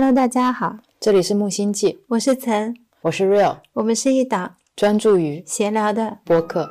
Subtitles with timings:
[0.00, 6.70] Hello，大家好，这里是木星记，我是岑，我是 Real，我们是一档专注于闲聊的播客。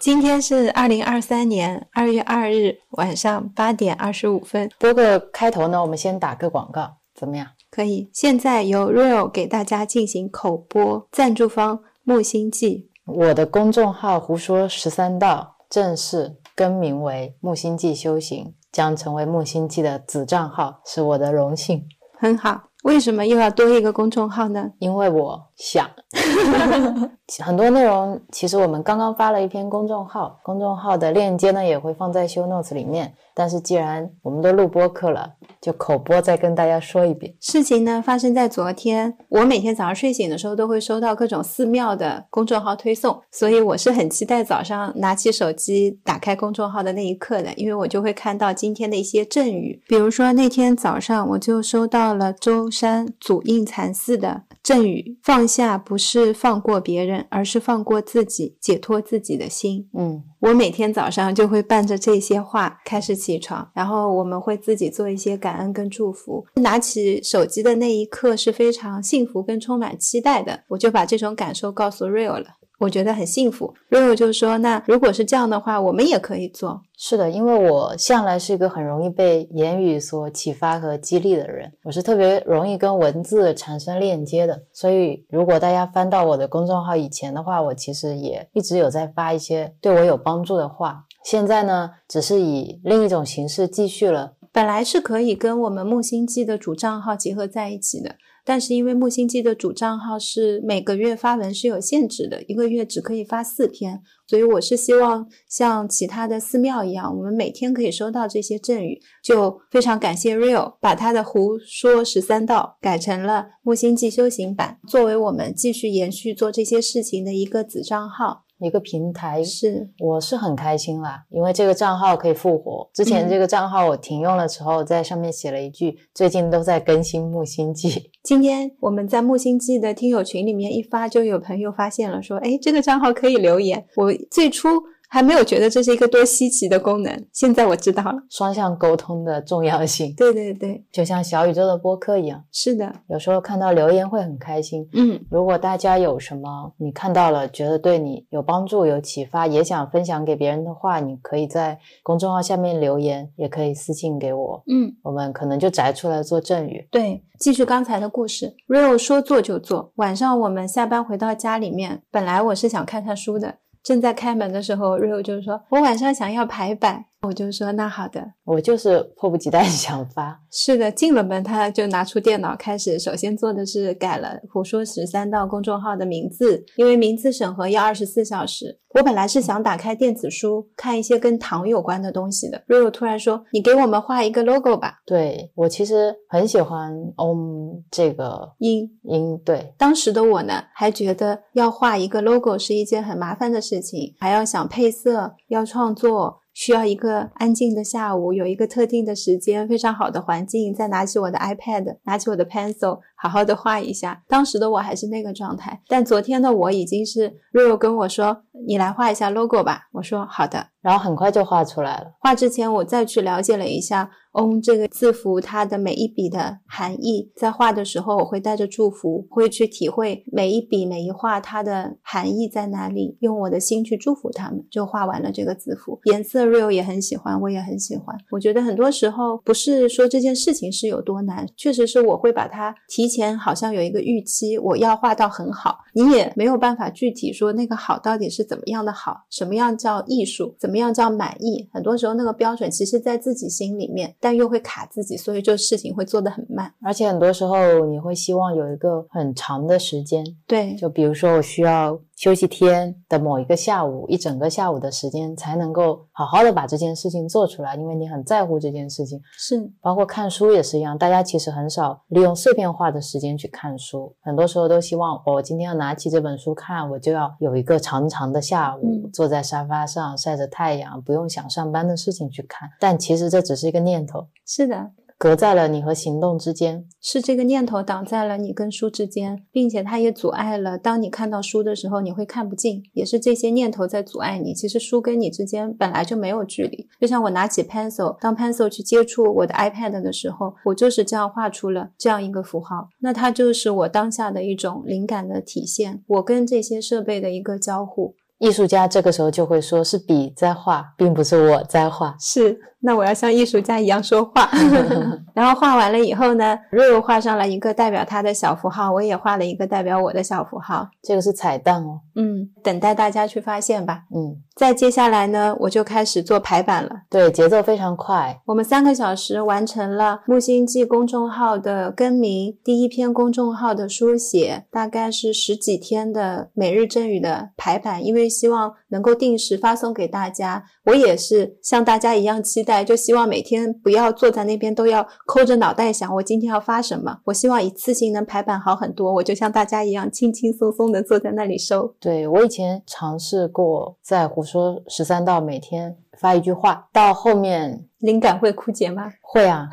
[0.00, 4.68] 今天是二零二三年二月二日晚上八点二十五分。
[4.80, 7.46] 播客开头呢，我们先打个广告，怎么样？
[7.70, 8.10] 可以。
[8.12, 12.88] 现在由 Real 给大家进行口播，赞助方木星记。
[13.06, 21.86] 我的公众号“胡说十三道”正式更名为木星记修行，将成为木星记的子账号，是我的荣幸。
[22.18, 22.64] 很好。
[22.84, 24.70] 为什么又要多一个公众号呢？
[24.78, 25.86] 因为我想，
[27.38, 33.14] 很多内容其实我们刚刚发了一篇公众号，公众号的链接呢也会放在 show notes 里面。
[33.32, 37.32] 但是既然我们都录播课了，就口播再跟大家说一遍。
[37.40, 49.80] 事情呢发生在昨天，我每天早上睡醒的时候都会收到各种寺庙的公众号推送，所以我是很期待早上拿起手机打开公众号的那一刻的，因为我就会看到今天的一些阵语。
[49.86, 59.88] 比如说那天早上我就收到了舟山祖印禅寺的阵语：放下不是放过别人，而是放过自己，解脱自己的心。
[59.92, 60.22] 嗯。
[60.40, 66.46] 我每天早上就会伴着这些话开始起床，然后我们会自己做一些感恩跟祝福。
[66.54, 72.46] 拿起手机的那一刻是非常幸福跟充满期待的，我就把这种感受告诉 Real 了。
[72.80, 73.72] 我觉得很幸福。
[73.90, 84.62] Rio 就说：“那如果是这样的话，我们也可以做。”是的，因为我向来是一个很容易被言语所启发和激励的人，我是特别容易跟文字产生链接的。
[84.72, 91.04] 所以，如果大家翻到我的公众号以前的话，我其实也一直有在发一些对我有帮助的话。
[91.22, 94.32] 现在呢，只是以另一种形式继续了。
[94.52, 98.16] 本来是可以跟我们木星记的主账号结合在一起的。
[98.44, 109.00] 但是因为木星记的主账号是每个月发文是有限制的，一个月只可以发四篇，所以我是希望像其他的寺庙一样，我们每天可以收到这些赠语。
[109.22, 118.44] 就非常感谢 Real 把他的胡说十三道改成了木星记修行版，作为我们继续延续做这些事情的一个子账号。
[118.60, 122.88] 一个平台是，我是很开心啦，因为这个账号可以复活。
[122.92, 128.10] 之前这个账号我停用了之后，在上面写了一句：最近都在更新木星记。
[128.22, 133.86] 今天我们在木星记的听友群里面一发，就有朋友发现了，说：哎，这个账号可以留言。
[133.96, 134.68] 我最初。
[135.12, 140.14] 还没有觉得这是一个多稀奇的功能，现在我知道了双向沟通的重要性。
[140.16, 142.44] 对对对，就像小宇宙的播客一样。
[142.52, 144.88] 是的，有时候看到留言会很开心。
[144.92, 154.62] 嗯，如果大家有什么你看到了，觉得对你有帮助、有启发，也想分享给别人的话，你可以在公众号下面留言，也可以私信给我。
[154.68, 156.86] 嗯，我们可能就摘出来做赠语。
[156.88, 159.90] 对，继续刚才的故事，Real 说做就做。
[159.96, 163.56] 晚上我们下班回到家里面，本来我是想看看书的。
[163.82, 170.40] 正在开门的时候，Rio 就说：“我晚上想要排版。”我就说：“那好的。”我就是迫不及待 想发。
[170.50, 178.78] 是的，进了门他就拿出电脑开始，首先做的是改了“胡说十三道”公众号的名字，因为名字审核要二十四小时。
[178.94, 189.38] 我本来是想打开电子书看一些跟糖有关的东西的，Rio 突然说：“你给我们画一个 logo 吧。”对我其实很喜欢 Om 这个音音。
[189.44, 196.40] 对，当时的我呢，还觉得要画一个 logo 是一件很麻烦的事情，还要想配色，要创作。
[196.60, 204.22] 需要一个安静的下午，有一个特定的时间，非常好的环境，再拿起我的 iPad，拿起我的 pencil，好好的画一下。
[204.26, 212.14] 当时的我还是那个状态，但昨天的我已经是 Rio 跟我说：“你来画一下 logo 吧。”我说：“好的。”然后很快就画出来了。
[212.20, 214.10] 画之前我再去了解了一下。
[214.32, 225.98] Om 这个字符，它的每一笔的含义，在画的时候，我会带着祝福，会去体会每一笔每一画它的含义在哪里，用我的心去祝福他们，就画完了这个字符。
[226.04, 228.16] 颜色 Real 也很喜欢，我也很喜欢。
[228.30, 241.68] 我觉得很多时候不是说这件事情是有多难，确实是我会把它提前好像有一个预期，我要画到很好，你也没有办法具体说那个好到底是怎么样的好，什么样叫艺术，怎么样叫满意。
[241.72, 244.14] 很多时候那个标准其实在自己心里面。
[244.22, 250.22] 但又会卡自己，所以这事情会做得很慢，而且很多时候你会希望有一个很长的时间。
[250.46, 259.18] 对，就比如说我需要休息天的某一个下午，一整个下午的时间才能够好好的把这件事情做出来，因为你很在乎这件事情。
[259.38, 272.68] 是，包括看书也是一样，大家其实很少利用碎片化的时间去看书，很多时候都希望我今天要拿起这本书看，我就要有一个长长的下午，坐在沙发上晒着太阳，不用想上班的事情去看。
[272.78, 274.26] 但其实这只是一个念头。
[274.44, 274.90] 是的，
[275.20, 276.86] 隔在了你和行动之间。
[276.98, 284.54] 是这个念头挡在了你跟书之间，并且它也阻碍了当你看到书的时候，你会看不进，也是这些念头在阻碍你。
[284.54, 286.88] 其实书跟你之间本来就没有距离。
[286.98, 292.88] 就像我拿起 pencil，当 pencil 去接触我的 iPad 的时候，我就是这样画出了这样一个符号。
[293.00, 298.14] 那它就是我当下的一种灵感的体现，我跟这些设备的一个交互。
[298.40, 304.48] 艺术家这个时候就会说：“是笔在画，并不是我在画。”是，那我要像艺术家一样说话。
[305.34, 310.88] 然后画完了以后呢，瑞瑞画上了一个代表他的小符号，我也画了一个代表我的小符号。
[311.02, 312.00] 这个是彩蛋哦。
[312.16, 314.04] 嗯，等待大家去发现吧。
[314.14, 316.90] 嗯，再接下来呢，我就开始做排版了。
[317.10, 318.40] 对，节奏非常快。
[318.46, 328.29] 我们三个小时完成了木星记公众号的更名，第一篇公众号的书写，大概是十几天的每日阵语的排版，因为。
[328.30, 337.18] 希望能够定时发送给大家，我也是像大家一样期待，就希望每天不要坐在那边都要抠着脑袋想我今天要发什么。
[337.24, 341.94] 我希望一次性能排版好很多，我就像大家一样轻轻松松的坐在那里收。
[341.98, 349.10] 对我以前尝试过在胡说十三道每天发一句话，到后面灵感会枯竭吗？
[349.22, 349.68] 会啊，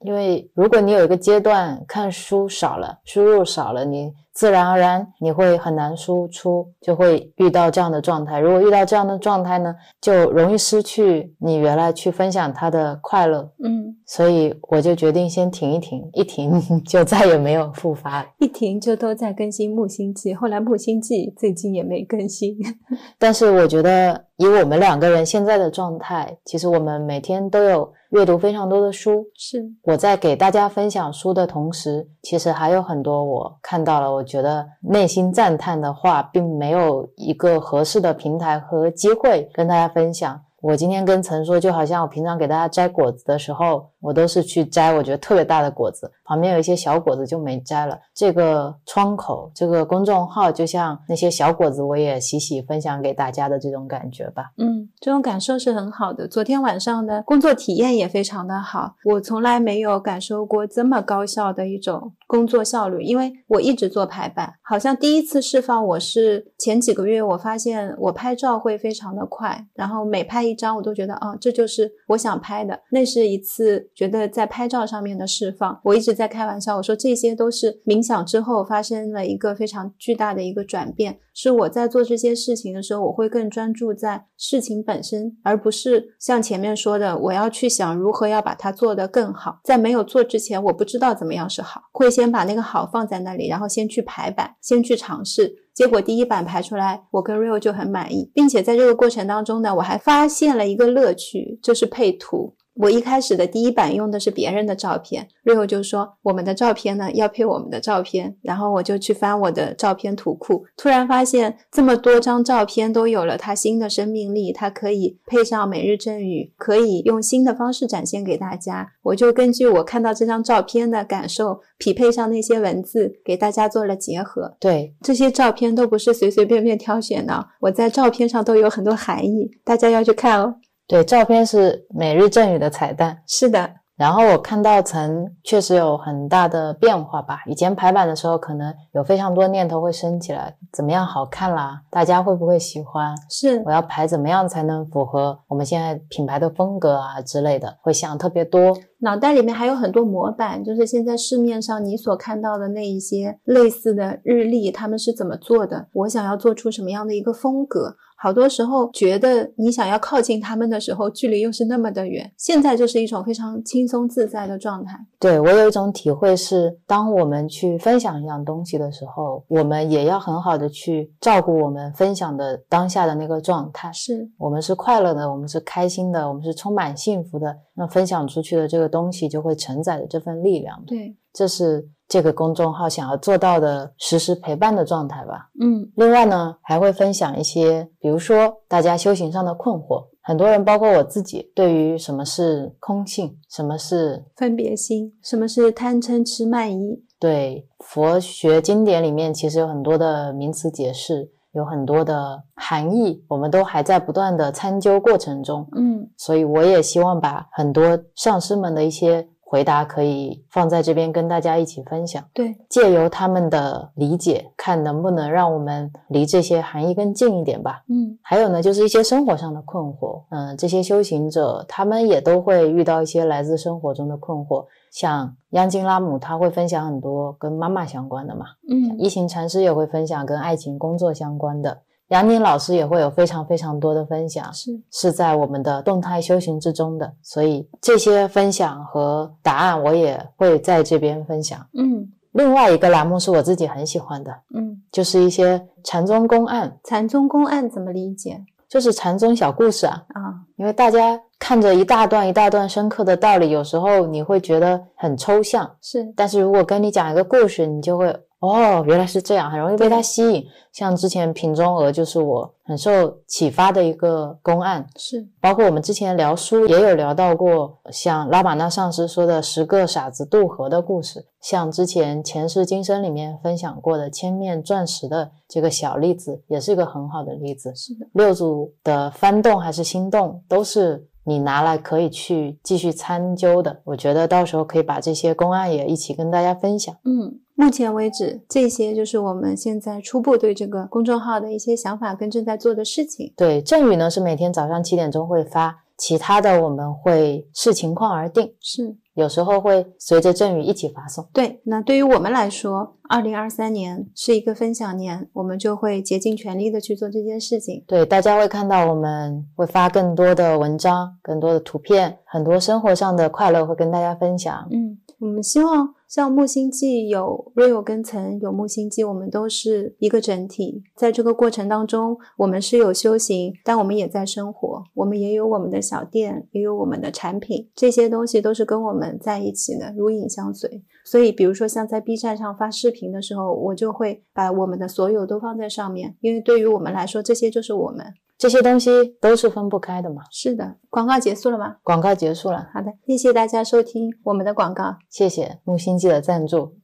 [0.00, 4.12] 因为如果你有一个阶段看书少了，输入少了，你。
[4.34, 8.40] 自然而然，你会很难输出，就会遇到这样的状态。
[8.40, 13.52] 如果遇到这样的状态呢，就容易失去你原来去分享它的快乐。
[13.62, 20.32] 嗯，所以我就决定先停一停，一停 就再也没有复发，一停就都在更新木星记。
[20.32, 22.56] 后来木星记最近也没更新，
[23.20, 27.92] 但是我觉得以我们两个人现在的状态，其实我们每天都有。
[28.10, 40.38] 阅读非常多的书，是我在给大家分享书的同时，其实还有很多我看到了，我觉得内心赞叹的话，并没有一个合适的平台和机会跟大家分享。
[40.60, 47.98] 我今天跟陈说，就好像我平常给大家摘果子的时候，我都是去摘我觉得特别大的果子，旁边有一些小果子就没摘了。
[48.14, 54.52] 这个窗口，这个公众号，就像那些小果子，我也洗洗分享给大家的这种感觉吧。
[54.56, 56.26] 嗯，这种感受是很好的。
[56.26, 70.52] 昨天晚上的工作体验也非常的好，我从来没有感受过这么高效的一种工作效率，因为我一直做排版，好像第一次释放我是前几个月，我发现我拍照会非常的快，然后每拍一。
[70.54, 72.78] 张我都觉得啊，这就是我想拍的。
[72.90, 75.80] 那是一次觉得在拍照上面的释放。
[75.82, 81.18] 我一直在在开玩笑，我说这些都是冥想之后发生了一个非常巨大的一个转变。
[81.34, 89.58] 是我在做这些事情的时候，我会更专注在事情本身，而不是像前面说的，我要去想如何要把它做得更好。
[89.64, 95.56] 在没有做之前，我不知道怎么样是好，会先把那个好放在那里，然后先去排版，先去尝试。
[95.74, 102.54] 结果第一版排出来，我跟 Rio 就很满意，并且在这个过程当中呢，我还发现了一个乐趣，就是配图。
[102.74, 118.92] 我一开始的第一版用的是别人的照片，Rio 就说我们的照片呢要配我们的照片，然后我就去翻我的照片图库，突然发现这么多张照片都有了它新的生命力，它可以配上每日赠语，可以用新的方式展现给大家。
[119.02, 124.56] 我就根据我看到这张照片的感受，匹配上那些文字，给大家做了结合。
[124.58, 130.56] 对，这些照片都不是随随便便挑选的，我在照片上都有很多含义，大家要去看哦。
[130.92, 133.16] 对，照片是每日赠语的彩蛋。
[133.26, 133.66] 是的。
[133.96, 137.38] 然后我看到层确实有很大的变化吧。
[137.46, 141.80] 以前排版的时候，可能有非常多念头会升起来，怎么样好看啦？
[141.90, 143.14] 大家会不会喜欢？
[143.30, 148.76] 是，我要排怎么样才能符合我们现在品牌的风格啊之类的，会想特别多。
[148.98, 155.88] 脑袋里面还有很多模板，就是现在市面上你所看到的那一些类似的日历，他们是怎么做的？
[155.94, 157.96] 我想要做出什么样的一个风格？
[158.22, 162.32] 好多时候觉得你想要靠近他们的时候，距离又是那么的远。
[162.38, 164.96] 现在就是一种非常轻松自在的状态。
[165.18, 173.92] 对我有一种体会是，当我们去分享一样东西的时候，我们也要很好的去照顾我们分享的当下的那个状态。
[173.92, 177.56] 是我们是快乐的，我们是开心的，我们是充满幸福的。
[177.74, 180.80] 那分享出去的这个东西就会承载着这份力量。
[180.86, 181.88] 对，这是。
[182.12, 185.48] 这个公众号想要做到的实时陪伴的状态吧。
[185.58, 190.08] 嗯，另外呢，还会分享一些，比如说大家修行上的困惑。
[190.20, 205.66] 很多人，包括我自己，对于什么是空性，什么是分别心，什么是贪嗔痴慢疑，对佛学经典里面其实有很多的名词解释，有很多的含义，我们都还在不断的参究过程中。
[205.74, 209.26] 嗯，所以我也希望把很多上师们的一些。
[209.52, 212.24] 回答可以放在这边跟大家一起分享。
[212.32, 217.82] 对，借由他们的理解，看能不能让我们离这些含义更近一点吧。
[217.90, 220.22] 嗯还有呢，就是一些生活上的困惑。
[220.30, 224.64] 嗯，这些修行者他们也都会遇到一些来自生活中的困惑。
[224.90, 228.46] 像央金拉姆，他会分享很多跟妈妈相关的嘛。
[228.70, 231.82] 嗯一行禅师也会分享跟爱情、工作相关的。
[232.12, 237.10] 杨宁老师也会有非常非常多的分享，是是在我们的动态修行之中的。
[237.22, 241.58] 所以这些分享和答案，我也会在这边分享。
[241.72, 250.02] 嗯另外一个栏目是我自己很喜欢的，嗯，就是一些禅宗公案，禅宗公案怎么理解就是禅宗小故事啊。
[250.14, 250.34] 啊？
[250.56, 260.44] 因为大家看着一大段一大段深刻的道理，有时候你会觉得很抽象，是但是如果跟你讲一个故事，你就会哦，原来是这样，很容易被它吸引。
[260.72, 277.72] 像之前瓶中鹅就是我很受启发的一个公案，是，包括我们之前聊书也有聊到过，像拉玛那上师说的十个傻子渡河的故事，像之前前世今生里面分享过的千面钻石的这个小例子，也是一个很好的例子。
[277.76, 283.80] 是的，六祖的翻动还是心动，都是你拿来可以去继续参究的。
[283.84, 286.94] 我觉得到时候可以把这些公案也一起跟大家分享。
[287.04, 287.38] 嗯。
[287.54, 293.32] 目前为止，这些就是我们现在初步对这个公众号的一些想法跟正在做的事情。
[293.36, 301.28] 对，正宇呢是每天早上七点钟会发，其他的我们会视情况而定，是有时候会随着正语一起发送。
[301.32, 301.60] 对。
[301.64, 307.84] 那对于我们来说，二零二三年是一个分享年，我们就会竭尽全力的去做这件事情。
[307.86, 314.66] 对，大家会看到我们会发更多的文章、更多的图片，很多生活上的快乐会跟大家分享。
[314.70, 320.82] 嗯，我们希望像木星记有 real 跟层，有木星记，我们都是一个整体。
[320.94, 330.82] 在这个过程当中，我们是有修行，但我们也在生活，我们也有我们的小店，也有我们的产品，这些东西都是跟我们在一起的，如影相随。
[331.06, 338.04] 所以，比如说像在 B 站上发视频的时候，我就会把我们的所有都放在上面，因为对于我们来说，这些就是我们。
[338.42, 340.24] 这些东西都是分不开的嘛。
[340.28, 341.76] 是的，广告结束了吗？
[341.84, 344.96] 广告结束了，好的，谢谢大家收听我们的广告。
[345.08, 346.74] 谢谢木星记的赞助，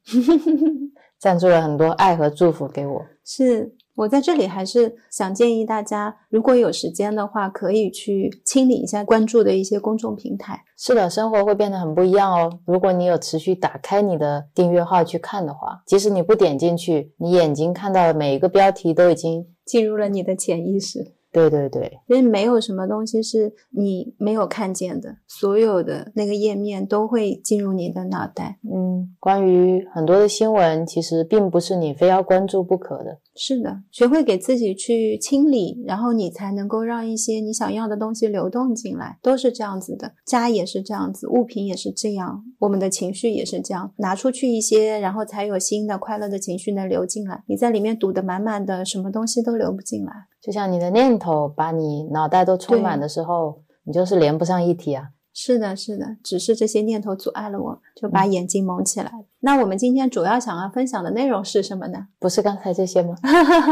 [1.19, 3.03] 赞助了很多爱和祝福给我。
[3.25, 10.62] 是我在这里还是想建议大家，如果有时间的话，可以去清理一下关注的一些公众平台。
[10.77, 12.61] 是的，生活会变得很不一样哦。
[12.67, 19.45] 如果你有持续打开你的订阅号去看的话，即使你不点进去，你眼睛看到的每一个标题都已经……
[19.67, 28.59] 进入了你的潜意识，对对对，因为没有什么东西是你没有看见的，所有的那个页面都会进入你的脑袋。
[28.63, 33.19] 嗯，关于很多的新闻，其实并不是你非要关注不可的。
[33.37, 40.13] 是的，学会给自己去清理，然后你才能够让一些你想要的东西流动进来，都是这样子的。
[40.25, 47.45] 家也是这样子，物品也是这样，我们的情绪也是这样，拿出去一些，然后才有新的快乐的情绪能流进来。
[47.47, 50.13] 你在里面堵得满满的，什么东西都流不进来。
[50.49, 55.11] 就像你的念头把你脑袋都充满的时候，你就是连不上一体啊。
[55.35, 59.26] 是的，是的，只是这些念头阻碍了我，就把眼睛蒙起来了。
[59.40, 62.07] 那我们今天主要想要分享的内容是什么呢？
[62.19, 63.14] 不是刚才这些吗？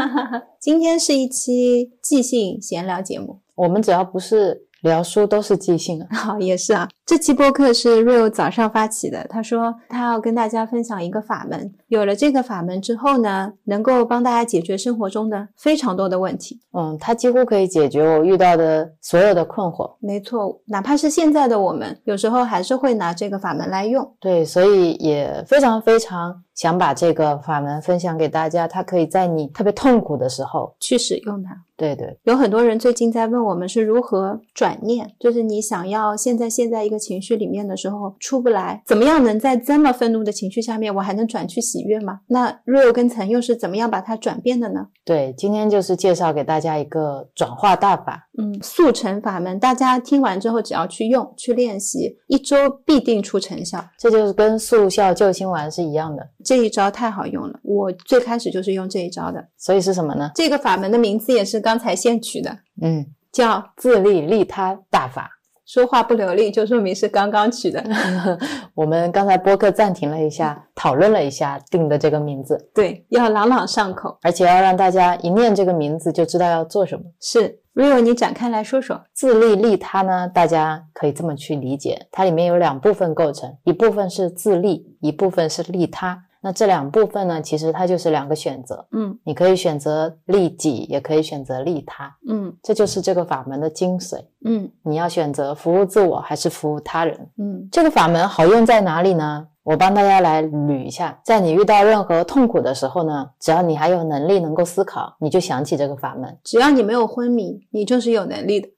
[0.60, 3.40] 今天是一期即兴闲聊节目。
[3.54, 6.08] 我们只要不是聊书，都是即兴啊。
[6.14, 6.86] 好，也是啊。
[7.06, 11.72] 这期播客是 Real 早上发起的，他说他要跟大家分享一个法门。
[11.86, 16.58] 有了这个法门之后呢，能够帮大家解决生活中的非常多的问题。
[16.72, 19.94] 嗯，它几乎可以解决我遇到的所有的困惑。
[20.00, 24.16] 没错，哪怕是现在的我们，有时候还是会拿这个法门来用。
[24.18, 28.66] 对，所以也非常非常想把这个法门分享给大家。
[28.66, 31.56] 它可以在你特别痛苦的时候，去使用它。
[31.76, 42.20] 对对，有很多人最近在问我们是如何转念，就是你想要现在现在一个情绪里面的时候出不来，怎么样能在这么愤怒的情绪下面，我还能转去喜悦吗？
[42.28, 44.86] 那 real 跟层又是怎么样把它转变的呢？
[45.04, 48.28] 对，今天就是介绍给大家一个转化大法。
[48.38, 53.82] 嗯，速成法门，大家听完之后只要去用、去练习，一周必定出成效。
[53.98, 56.28] 这就是跟速效救心丸是一样的。
[56.44, 59.48] 这一招太好用了，我最开始就是用这一招的。
[59.56, 60.30] 所以是什么呢？
[60.34, 65.30] 这个法门的名字也是刚才现取的，嗯，叫自利利他大法。
[65.66, 67.82] 说话不流利，就说明是刚刚取的。
[68.72, 77.02] 我们刚才播客暂停了一下，讨论了一下定的这个名字，对，要朗朗上口，而且要让大家一念这个名字就知道要做什么。
[77.20, 79.02] 是 Rio，你展开来说说。
[79.12, 86.25] 自利利他呢，大家可以这么去理解，它里面有两部分构成，一部分是自利，一部分是利他。
[86.46, 94.24] 那这两部分呢，其实它就是两个选择，嗯你可以选择利己，也可以选择利他，嗯这就是这个法门的精髓。
[94.44, 97.28] 嗯你要选择服务自我还是服务他人？
[97.36, 99.48] 嗯这个法门好用在哪里呢？
[99.64, 106.38] 我帮大家来捋一下，在你遇到任何痛苦的时候呢，只要你还有能力能够思考，你就想起这个法门。
[106.44, 108.68] 只要你没有昏迷，你就是有能力的。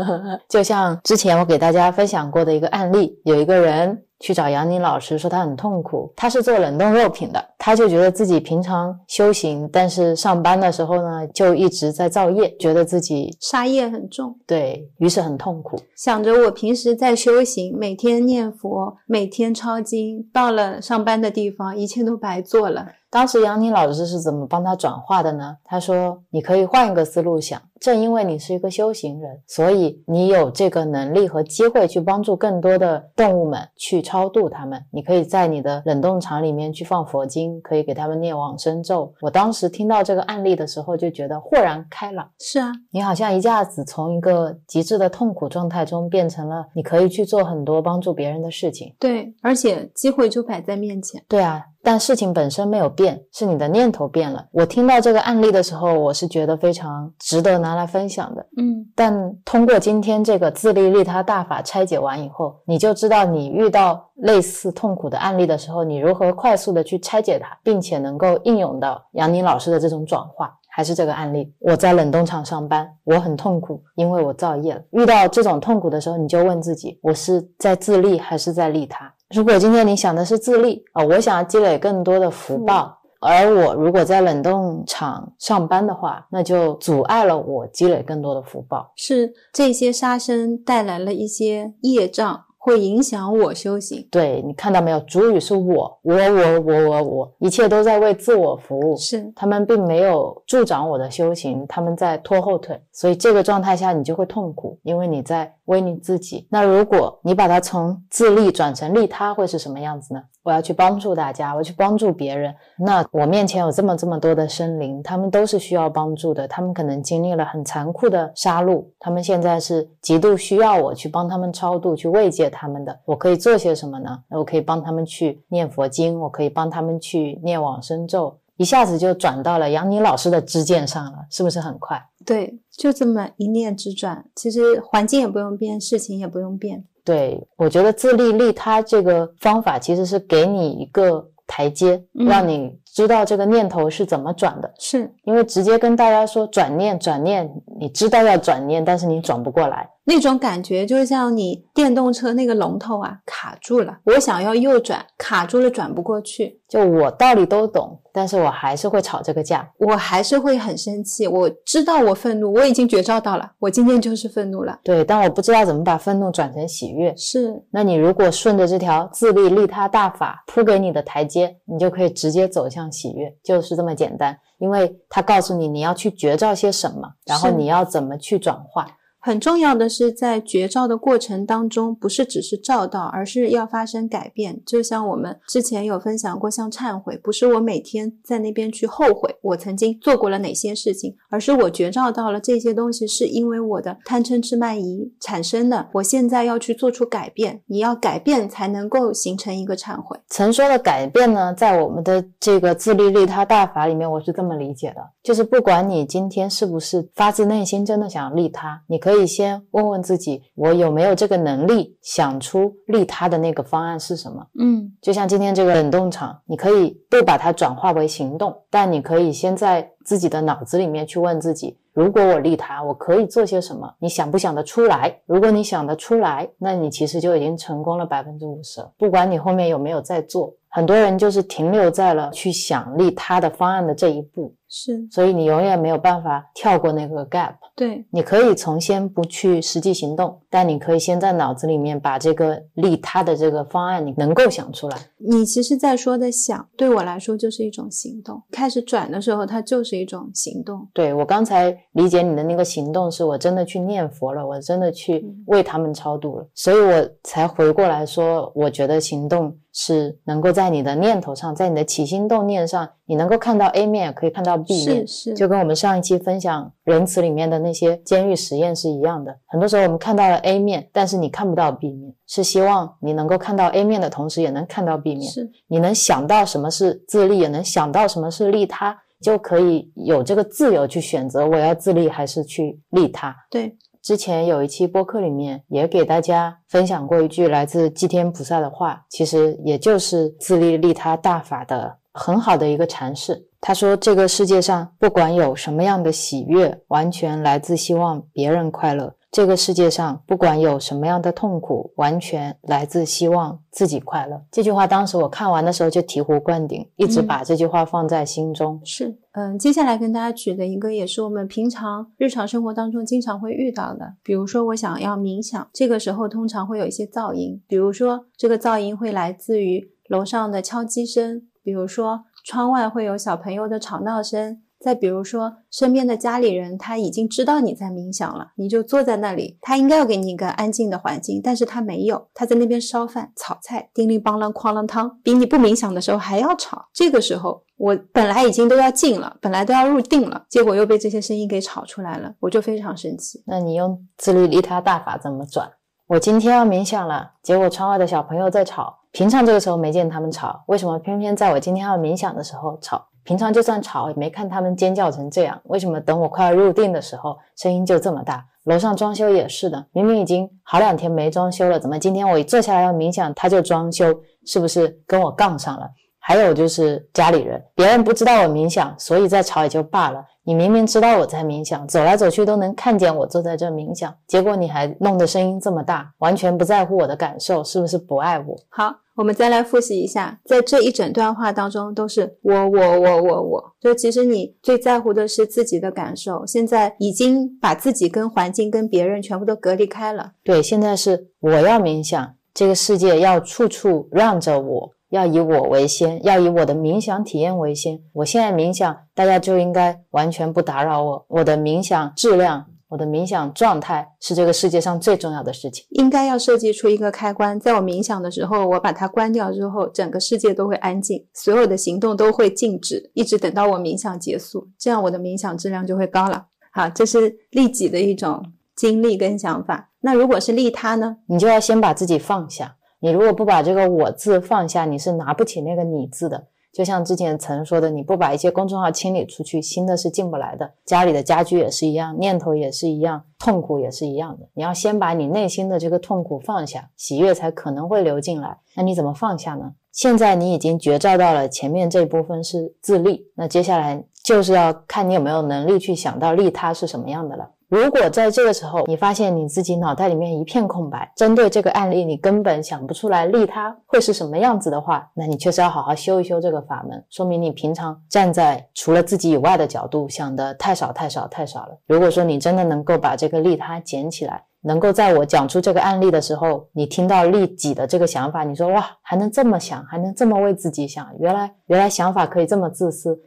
[0.50, 15.78] 就像之前我给大家分享过的一个案例，有一个人去找杨宁老师说他很痛苦，他是做冷冻肉品的，他就觉得自己平常修行，但是上班的时候呢，就一直在造业，觉得自己杀业很重，对于是很痛苦。
[15.96, 22.86] 想着我平时在修行，每天念佛，每天抄经，到了上班的地方，一切都白做了。
[23.08, 25.56] 当时杨宁老师是怎么帮他转化的呢？
[25.64, 34.82] 他说：“你可以换一个思路想，正因为你是一个修行人，所以你有这个能力和机会去帮助更多的动物们去超度他们。
[34.90, 39.12] 你可以在你的冷冻厂里面去放佛经，可以给他们念往生咒。
[39.20, 42.28] 我当时听到这个案例的时候，就觉得豁然开朗。
[42.38, 48.94] 是啊，你好像一下子从一个极致的痛苦状态中，变成了你可以去做很多帮助别人的事情。
[48.98, 51.22] 对，而且机会就摆在面前。
[51.28, 54.46] 对啊，但事情本身没有变，是你的念头变了。
[54.52, 58.46] 我听到这个案例的时候，我是觉得非常值得拿来分享的。
[58.56, 70.56] 嗯但通过今天这个自利利他大法拆解完以后，你就知道你遇到类似痛苦的案例的时候，你如何快速的去拆解它，并且能够应用到杨宁老师的这种转化。
[70.68, 74.82] 还是这个案例，我在冷冻厂上班，我很痛苦，因为我造业了。
[74.90, 79.10] 遇到这种痛苦的时候，你就问自己：我是在自利还是在利他？
[79.34, 82.94] 如果今天你想的是自利啊、我想要积累更多的福报，
[83.26, 88.92] 而我如果在冷冻厂上班的话，那就阻碍了我积累更多的福报。
[88.94, 94.06] 是这些杀生带来了一些业障，会影响我修行。
[94.10, 95.00] 对你看到没有？
[95.00, 98.96] 主语是我，我，我，我，我，我，一切都在为自我服务。
[98.96, 106.46] 是他们并没有助长我的修行，他们在拖后腿，所以这个状态下你就会痛苦，因为你在为你自己。
[106.50, 110.22] 那如果你把它从自利转成利他，会是什么样子呢？
[110.46, 112.54] 我要去帮助大家，我要去帮助别人。
[112.78, 122.96] 那我面前有这么这么多的生灵，他们都是需要帮助的，他们可能经历了很残酷的杀戮，他们现在是极度需要我去帮他们超度，去慰藉他们的。
[123.04, 124.22] 我可以做些什么呢？
[124.30, 128.38] 我可以帮他们去念佛经，我可以帮他们去念往生咒。
[128.56, 132.00] 一下子就转到了杨宁老师的支箭上了，是不是很快？
[132.24, 136.84] 对，就这么一念之转，其实环境也不用变，事情也不用变。
[137.06, 142.26] 对，我觉得自立力它这个方法其实是给你一个台阶，嗯。
[142.26, 144.72] 让你知道这个念头是怎么转的。
[144.78, 147.46] 是因为直接跟大家说转念转念，
[147.78, 149.86] 你知道要转念，但是你转不过来。
[150.08, 159.68] 那种感觉，就像你电动车那个龙头啊卡住了，我想要右转，卡住了，转不过去，就我道理都懂，但是我还是会吵这个架。
[159.78, 161.26] 我还是会很生气。
[161.26, 164.78] 我知道我愤怒，我已经觉照到了，我今天就是愤怒了。
[164.84, 167.12] 对，但我不知道怎么把愤怒转成喜悦。
[167.16, 174.38] 是那你如果顺着这条自利利他大法铺给你的台阶，你就可以直接走向喜悦，就是这么简单。
[174.58, 178.86] 因为他告诉你你要去觉照些什么，然后你要怎么去转化。
[179.26, 184.62] 很重要的是，在觉照的过程当中，不是只是照到，而是要发生改变。
[184.64, 195.88] 就像我们之前有分享过，像忏悔，不是我每天在那边去后悔我曾经做过了哪些事情，而是我觉照到了这些东西是因为我的贪嗔痴慢疑产生的。
[195.94, 200.16] 我现在要去做出改变，你要改变才能够形成一个忏悔。
[200.28, 214.44] 曾说的改变呢，在我们的这个自利利他大法里面，我是这么理解的，就是不管你今天是不是发自内心真的想利他，你可以先问问自己，我有没有这个能力想出利他的那个方案是什么？
[214.58, 223.94] 嗯，就像今天这个冷冻厂，你可以不把它转化为行动，但你可以先在自己的脑子里面去问自己：如果我利他，我可以做些什么？
[224.00, 225.20] 你想不想得出来？
[225.26, 228.92] 如果你想得出来，那你其实就已经成功了百分之五十了。
[228.98, 237.54] 不管你后面有没有在做，很多人就是停留在了去想利他的方案的这一步，是所以你永远没有办法跳过那个 gap。
[237.74, 244.98] 对，你可以从先不去实际行动，但你可以先在脑子里面把这个利他的这个方案，你能够想出来。
[245.16, 248.42] 你其实在说的想，对我来说就是一种行动。
[248.50, 250.86] 开始转的时候，它就是一种行动。
[250.92, 269.38] 对我刚才理解你的那个行动，是我真的去念佛了，我真的去为他们超度了，所以我才回过来说，我觉得行动是能够在你的念头上，在你的起心动念上，你能够看到 A 面，也可以看到 B 面，是是，就跟我们上一期分享仁慈里面的那些监狱实验是一样的。
[269.44, 275.30] 很多时候我们看到了 A 面，但是你看不到 B 面，是希望你能够看到 A 面的同时，也能看到 B 面。
[275.30, 283.36] 是你能想到什么是自利，也能想到什么是利他，就可以有这个自由去选择我要自立还是去利他。
[283.50, 293.48] 对，之前有一期播客里面也给大家分享过一句来自祭天菩萨的话，其实也就是自利利他大法的很好的一个阐释。
[293.60, 308.80] 他说：“这个世界上不管有什么样的喜悦，完全来自希望别人快乐；这个世界上不管有什么样的痛苦，完全来自希望自己快乐。”这句话当时我看完的时候就醍醐灌顶，一直嗯把这句话放在心中。
[308.84, 324.62] 是，嗯，接下来跟大家举的一个也是我们平常日常生活当中经常会遇到的，比如说我想要冥想，这个时候通常会有一些噪音，比如说这个噪音会来自于楼上的敲击声，比如说窗外会有小朋友的吵闹声。
[324.86, 336.86] 再比如说，身边的家里人他已经知道你在冥想了，你就坐在那里，他应该要给你一个安静的环境，但是他没有，他在那边烧饭、炒菜，叮铃梆啷哐啷汤，比你不冥想的时候还要吵。
[336.92, 343.42] 这个时候，我本来已经都要静了，本来都要入定了，结果又被这些声音给吵出来了，我就非常生气。
[343.44, 345.68] 那你用自律利他大法怎么转？
[346.06, 349.00] 我今天要冥想了，结果窗外的小朋友在吵。
[349.10, 353.08] 平常这个时候没见他们吵，为什么偏偏在我今天要冥想的时候吵？
[353.26, 355.60] 平常就算吵，也没看他们尖叫成这样。
[355.64, 358.46] 为什么等我快要入定的时候，声音就这么大？
[358.66, 364.14] 楼上装修也是的，明明已经好两天没装修了，怎么今天我一坐下来要冥想，他就装修？
[364.44, 365.90] 是不是跟我杠上了？
[366.20, 370.24] 还有就是家里人，别人不知道我冥想，所以在吵也就罢了。
[370.46, 378.56] 你明明知道我在冥想，走来走去都能看见我坐在这冥想，结果你还弄得声音这么大，完全不在乎我的感受，是不是不爱我？
[378.68, 390.30] 好，我们再来复习一下，在这一整段话当中都是我我我我我，就其实你最在乎的是自己的感受，现在已经把自己跟环境跟别人全部都隔离开了。
[390.44, 398.00] 对，现在是我要冥想，这个世界要处处让着我，要以我为先，要以我的冥想体验为先。
[398.12, 401.26] 我现在冥想，大家就应该完全不打扰我。
[401.28, 405.84] 我的冥想质量，我的冥想状态是这个世界上最重要的事情。
[405.90, 416.46] 应该要设计出一个开关，在我冥想的时候，我把它关掉之后，整个世界都会安静，所有的行动都会静止，一直等到我冥想结束，这样我的冥想质量就会高了。
[416.72, 419.90] 好，这是利己的一种经历跟想法。
[420.00, 421.16] 那如果是利他呢？
[421.26, 422.76] 你就要先把自己放下。
[423.00, 426.46] 你如果不把这个“我”字放下，你是拿不起那个“你”字的。
[426.72, 430.70] 就像之前曾说的，你不把一些公众号清理出去，新的是进不来的。
[430.84, 434.46] 家里的家居也是一样，念头也是一样，痛苦也是一样的。
[434.52, 438.58] 你要先把你内心的这个痛苦放下，喜悦才可能会流进来。
[438.74, 439.72] 那你怎么放下呢？
[439.90, 447.50] 现在你已经觉照到了前面这部分是自利，那接下来就是要看你有没有能力去想到利他是什么样的了。
[447.68, 461.76] 如果在这个时候你发现你自己脑袋里面一片空白，针对这个案例你根本想不出来利他会是什么样子的话，那你确实要好好修一修这个法门，说明你平常站在除了自己以外的角度想的太少太少太少了。
[461.88, 473.18] 如果说你真的能够把这个利他捡起来，能够在我讲出这个案例的时候，你听到利己的这个想法，你说哇，还能这么想，还能这么为自己想，原来原来想法可以这么自私。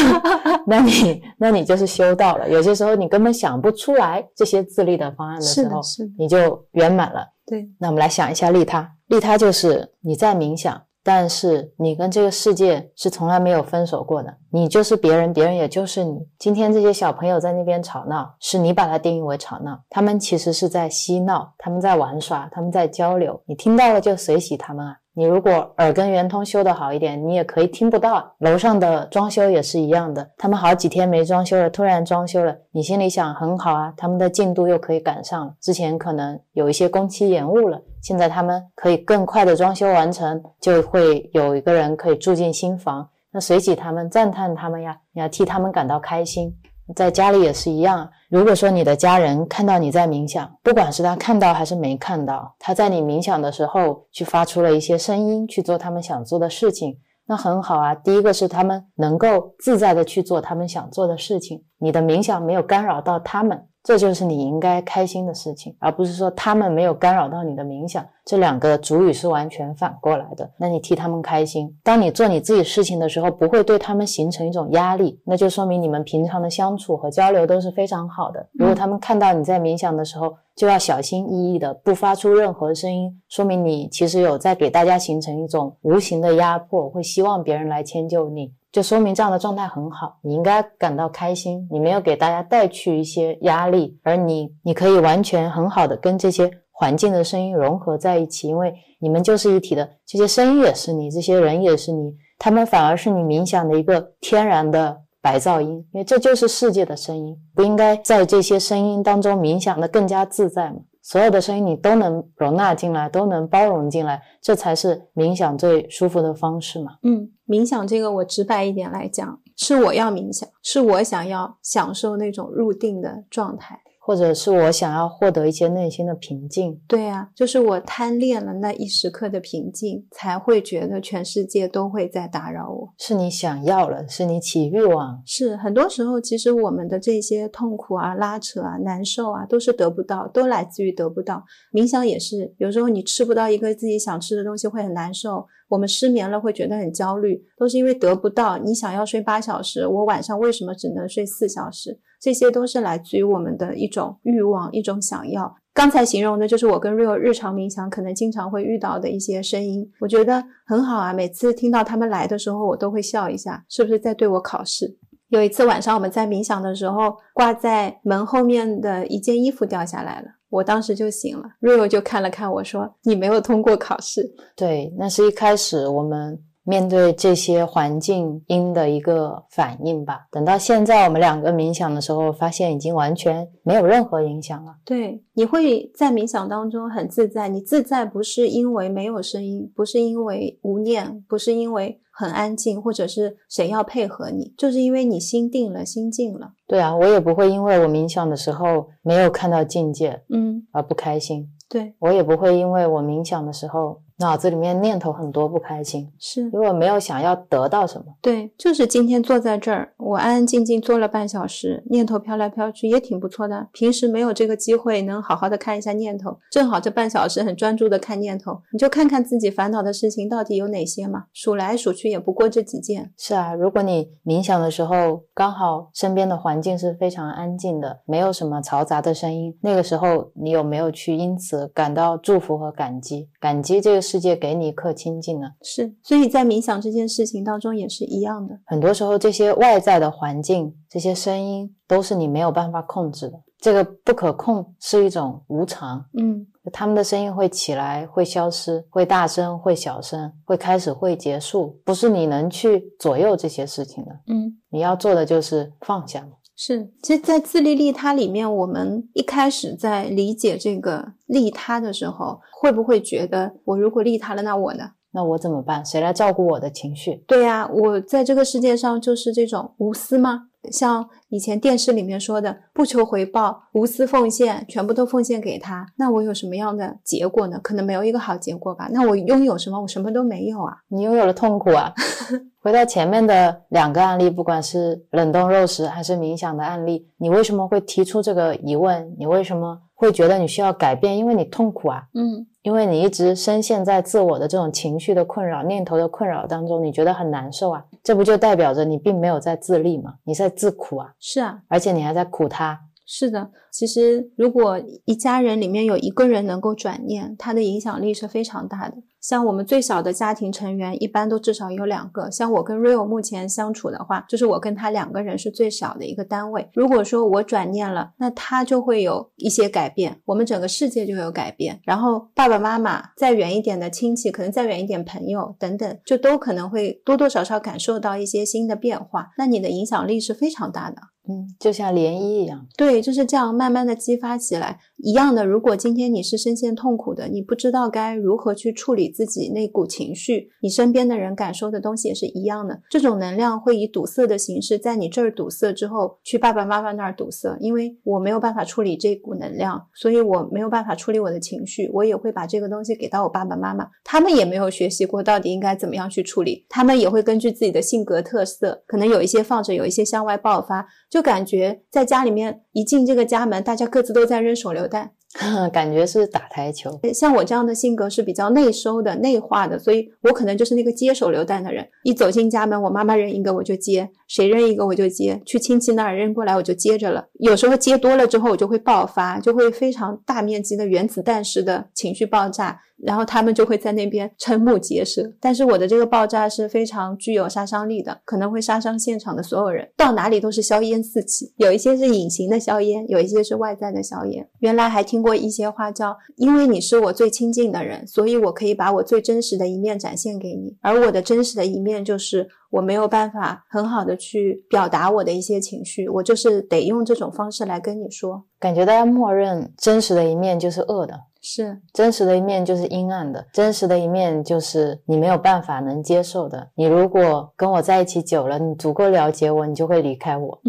[0.66, 2.48] 那你那你就是修道了。
[2.48, 5.80] 有些时候你根本想不出来这些自利的方案的时候，
[6.18, 7.26] 你就圆满了。
[7.46, 16.26] 对，那我们来想一下利他，利他就是你在冥想，但是你跟这个世界是从来没有分手过的，你就是别人，别人也就是你。
[16.38, 24.96] 今天这些小朋友在那边吵闹，是你把它定义为吵闹，他们其实是在嬉闹，他们在玩耍，他们在交流，你听到了就随喜他们啊。
[25.18, 28.34] 你如果耳根圆通修得好一点，你也可以听不到。
[28.40, 35.54] 楼上的装修也是一样的，他们好几天没装修了，突然装修了，你心里想很好啊，他们的进度又可以赶上了。
[35.58, 43.08] 之前可能有一些工期延误了，现在他们可以更快的装修完成，就会有一个人可以住进新房。
[43.30, 46.54] 那随喜他们，赞叹他们呀，你要替他们感到开心。
[46.94, 56.96] 在家里也是一样，如果说你的家人看到你在冥想，不管是他看到还是没看到，他在你冥想的时候去发出了一些声音，去做他们想做的事情，
[57.26, 57.92] 那很好啊。
[57.94, 70.50] 第一个是他们能够自在的去做他们想做的事情，你的冥想没有干扰到他们，这就是你应该开心的事情，而不是说他们没有干扰到你的冥想，这两个主语是完全反过来的。
[70.58, 78.44] 那你替他们开心，当你做你自己事情的时候，不会对他们形成一种压力，那就说明你们平常的相处和交流都是非常好的。
[78.52, 88.52] 如果他们看到你在冥想的时候，就要小心翼翼的不发出任何声音，说明你其实有在给大家形成一种无形的压迫，会希望别人来迁就你。
[88.72, 91.66] 就说明这样的状态很好，你应该感到开心。
[91.70, 99.88] 你没有给大家带去一些压力，而你你可以完全很好的跟这些环境的声音融合在一起，因为你们就是一体的。
[100.04, 107.34] 这些声音也是你，这些人也是你，他们反而是你冥想的一个天然的白噪音，因为这就是世界的声音。
[107.54, 110.76] 不应该在这些声音当中冥想的更加自在吗？
[111.00, 116.98] 所有的声音你都能容纳进来，都能包容进来，这才是冥想最舒服的方式嘛。
[117.04, 123.80] 嗯，冥想这个我直白一点来讲，是我要冥想，是我想要享受那种入定的状态。
[124.06, 132.94] 或者是我想要获得一些内心的平静，对呀，就是我贪恋了那一时刻的平静，才会觉得全世界都会在打扰我。
[132.98, 135.20] 是你想要了，是你起欲望。
[135.26, 141.42] 是很多时候，其实我们的这些痛苦啊、拉扯啊、难受啊，都是得不到，都来自于得不到。
[141.72, 145.44] 冥想也是，有时候你吃不到一个自己想吃的东西，会很难受。
[145.68, 148.56] 我们失眠了，会觉得很焦虑，都是因为得不到。
[148.56, 151.98] 你想要睡八小时，我晚上为什么只能睡四小时？
[152.20, 155.56] 这些都是来自于我们的一种欲望，一种想要。
[155.74, 161.12] 刚才形容的就是我跟 Rio 日常冥想可能经常会遇到的一些声音，我觉得很好啊。
[161.12, 164.96] 每次听到他们来的时候，我都会笑一下，是不是在对我考试？
[165.28, 171.44] 有一次晚上我们在冥想的时候，挂在门后面的一件衣服掉下来了，我当时就醒了。
[171.60, 174.22] Rio 就看了看我说：“你没有通过考试。”
[174.56, 176.42] 对，那是一开始我们。
[176.66, 180.26] 面对这些环境音的一个反应吧。
[180.32, 184.74] 等到现在我们两个冥想的时候，发现已经完全没有任何影响了。
[184.84, 187.48] 对，你会在冥想当中很自在。
[187.48, 196.54] 你自在不是因为没有声音，不是因为无念，不是因为很安静，或者是谁要配合你，就是因为你心定了，心静了。
[196.66, 201.48] 对啊，我也不会因为我冥想的时候没有看到境界，嗯，而不开心。
[201.68, 204.00] 对我也不会因为我冥想的时候。
[204.18, 208.06] 脑子里面念头很多，不开心，是因为我没有想要得到什么。
[208.22, 213.68] 对，就是今天坐在这儿，我安安静静坐了半小时，念头飘来飘去，也挺不错的。
[213.72, 223.12] 平时没有这个机会，能好好的看一下念头，正好这半小时很专注的看念头，你就看看自己烦恼的事情到底有哪些嘛，数来数去也不过这几件。
[223.18, 233.28] 是啊，如果你冥想的时候刚好身边的环境是非常安静的，没有什么嘈杂的声音，那个时候你有没有去因此感到祝福和感激？
[233.38, 235.48] 感激这个世界给你一刻清净呢？
[235.62, 238.58] 是，所以在冥想这件事情当中也是一样的。
[238.64, 243.40] 很多时候，这些外在的环境、这些声音都是你没有办法控制的。
[243.58, 246.04] 这个不可控是一种无常。
[246.18, 254.12] 嗯，他们的声音会起来，会消失，会大声，会小声，会开始，会结束，不是你能去左右这些事情的。
[254.28, 256.26] 嗯，你要做的就是放下。
[256.56, 264.92] 是，其实，在自利利他里面，我们一开始在理解这个利他的时候，会不会觉得我如果利他了，那我呢？
[265.12, 265.84] 那我怎么办？
[265.84, 267.22] 谁来照顾我的情绪？
[267.26, 270.48] 对呀，我在这个世界上就是这种无私吗？
[270.70, 277.58] 像以前电视里面说的，不求回报，无私奉献，全部都奉献给他，那我有什么样的结果呢？
[277.62, 278.88] 可能没有一个好结果吧。
[278.90, 279.80] 那我拥有什么？
[279.80, 280.76] 我什么都没有啊！
[280.88, 281.92] 你拥有了痛苦啊！
[282.62, 289.14] 回到前面的两个案例，不管是冷冻肉食还是冥想的案例，你为什么会提出这个疑问？
[289.18, 291.16] 你为什么会觉得你需要改变？
[291.16, 292.02] 因为你痛苦啊！
[292.14, 292.46] 嗯。
[292.66, 300.14] 因为你一直深陷在自我的这种情绪的困扰、念头的困扰当中，你觉得很难受啊，这不就代表着你并没有在自立吗？
[300.24, 302.80] 你在自苦啊，是啊，而且你还在苦他。
[303.06, 308.96] 是的，其实如果一家人里面有一个人能够转念，他的影响力是非常大的。
[309.20, 312.30] 像我们最小的家庭成员，一般都至少有两个。
[312.30, 316.70] 像我跟 Rio 目前相处的话，就是我跟他两个人是最小的一个单位。
[316.72, 321.78] 如果说我转念了，那他就会有一些改变，我们整个世界就有改变。
[321.84, 329.32] 然后爸爸妈妈再远一点的亲戚，可能再远一点朋友等等，就都可能会多多少少感受到一些新的变化。
[329.36, 330.96] 那你的影响力是非常大的。
[331.28, 334.78] 嗯，就像涟漪一样，对，就是这样慢慢慢的激发起来。
[334.98, 342.80] 一样的，如果今天你是深陷痛苦的，你不知道该如何去处理自己那股情绪，你身边的人感受的东西也是一样的。
[342.88, 347.56] 这种能量会以堵塞的形式，在你这儿堵塞之后，去爸爸妈妈那儿堵塞。
[347.60, 353.86] 因为我没有办法处理这股能量，所以我没有办法处理我的情绪，我也会把这个东西给到我爸爸妈妈。
[354.02, 360.86] 他们也没有学习过到底应该怎么样去处理，他们也会根据自己的性格特色，可能有一些放着，有一些向外爆发。
[361.10, 365.10] 就感觉在家里面一进这个家门，大家各自都在扔手榴弹，
[365.72, 366.98] 感觉是打台球。
[367.14, 371.86] 像我这样的性格是比较内收的、内化的，所以我可能就是那个接手榴弹的人。
[372.04, 377.26] 一走进家门，我妈妈扔一个我就接，谁扔一个我就接，去亲戚那儿扔过来我就接着了。
[377.34, 382.80] 有时候接多了之后，我就会爆发，就会非常大面积的原子弹式的情绪爆炸。
[383.02, 394.48] 然后他们就会在那边瞠目结舌，但是我的这个爆炸是非常具有杀伤力的，可能会杀伤现场的所有人，到哪里都是硝烟四起，有一些是隐形的硝烟，有一些是外在的硝烟。
[394.60, 408.44] 原来还听过一些话叫，因为你是我最亲近的人，所以我可以把我最真实的一面展现给你，而我的真实的一面就是我没有办法很好的去表达我的一些情绪，我就是得用这种方式来跟你说。
[408.58, 411.14] 感觉大家默认真实的一面就是恶的。
[411.48, 416.68] 是真实的一面就是阴暗的，真实的一面就是你没有办法能接受的。
[416.74, 420.60] 你如果跟我在一起久了，你足够了解我，你就会离开我。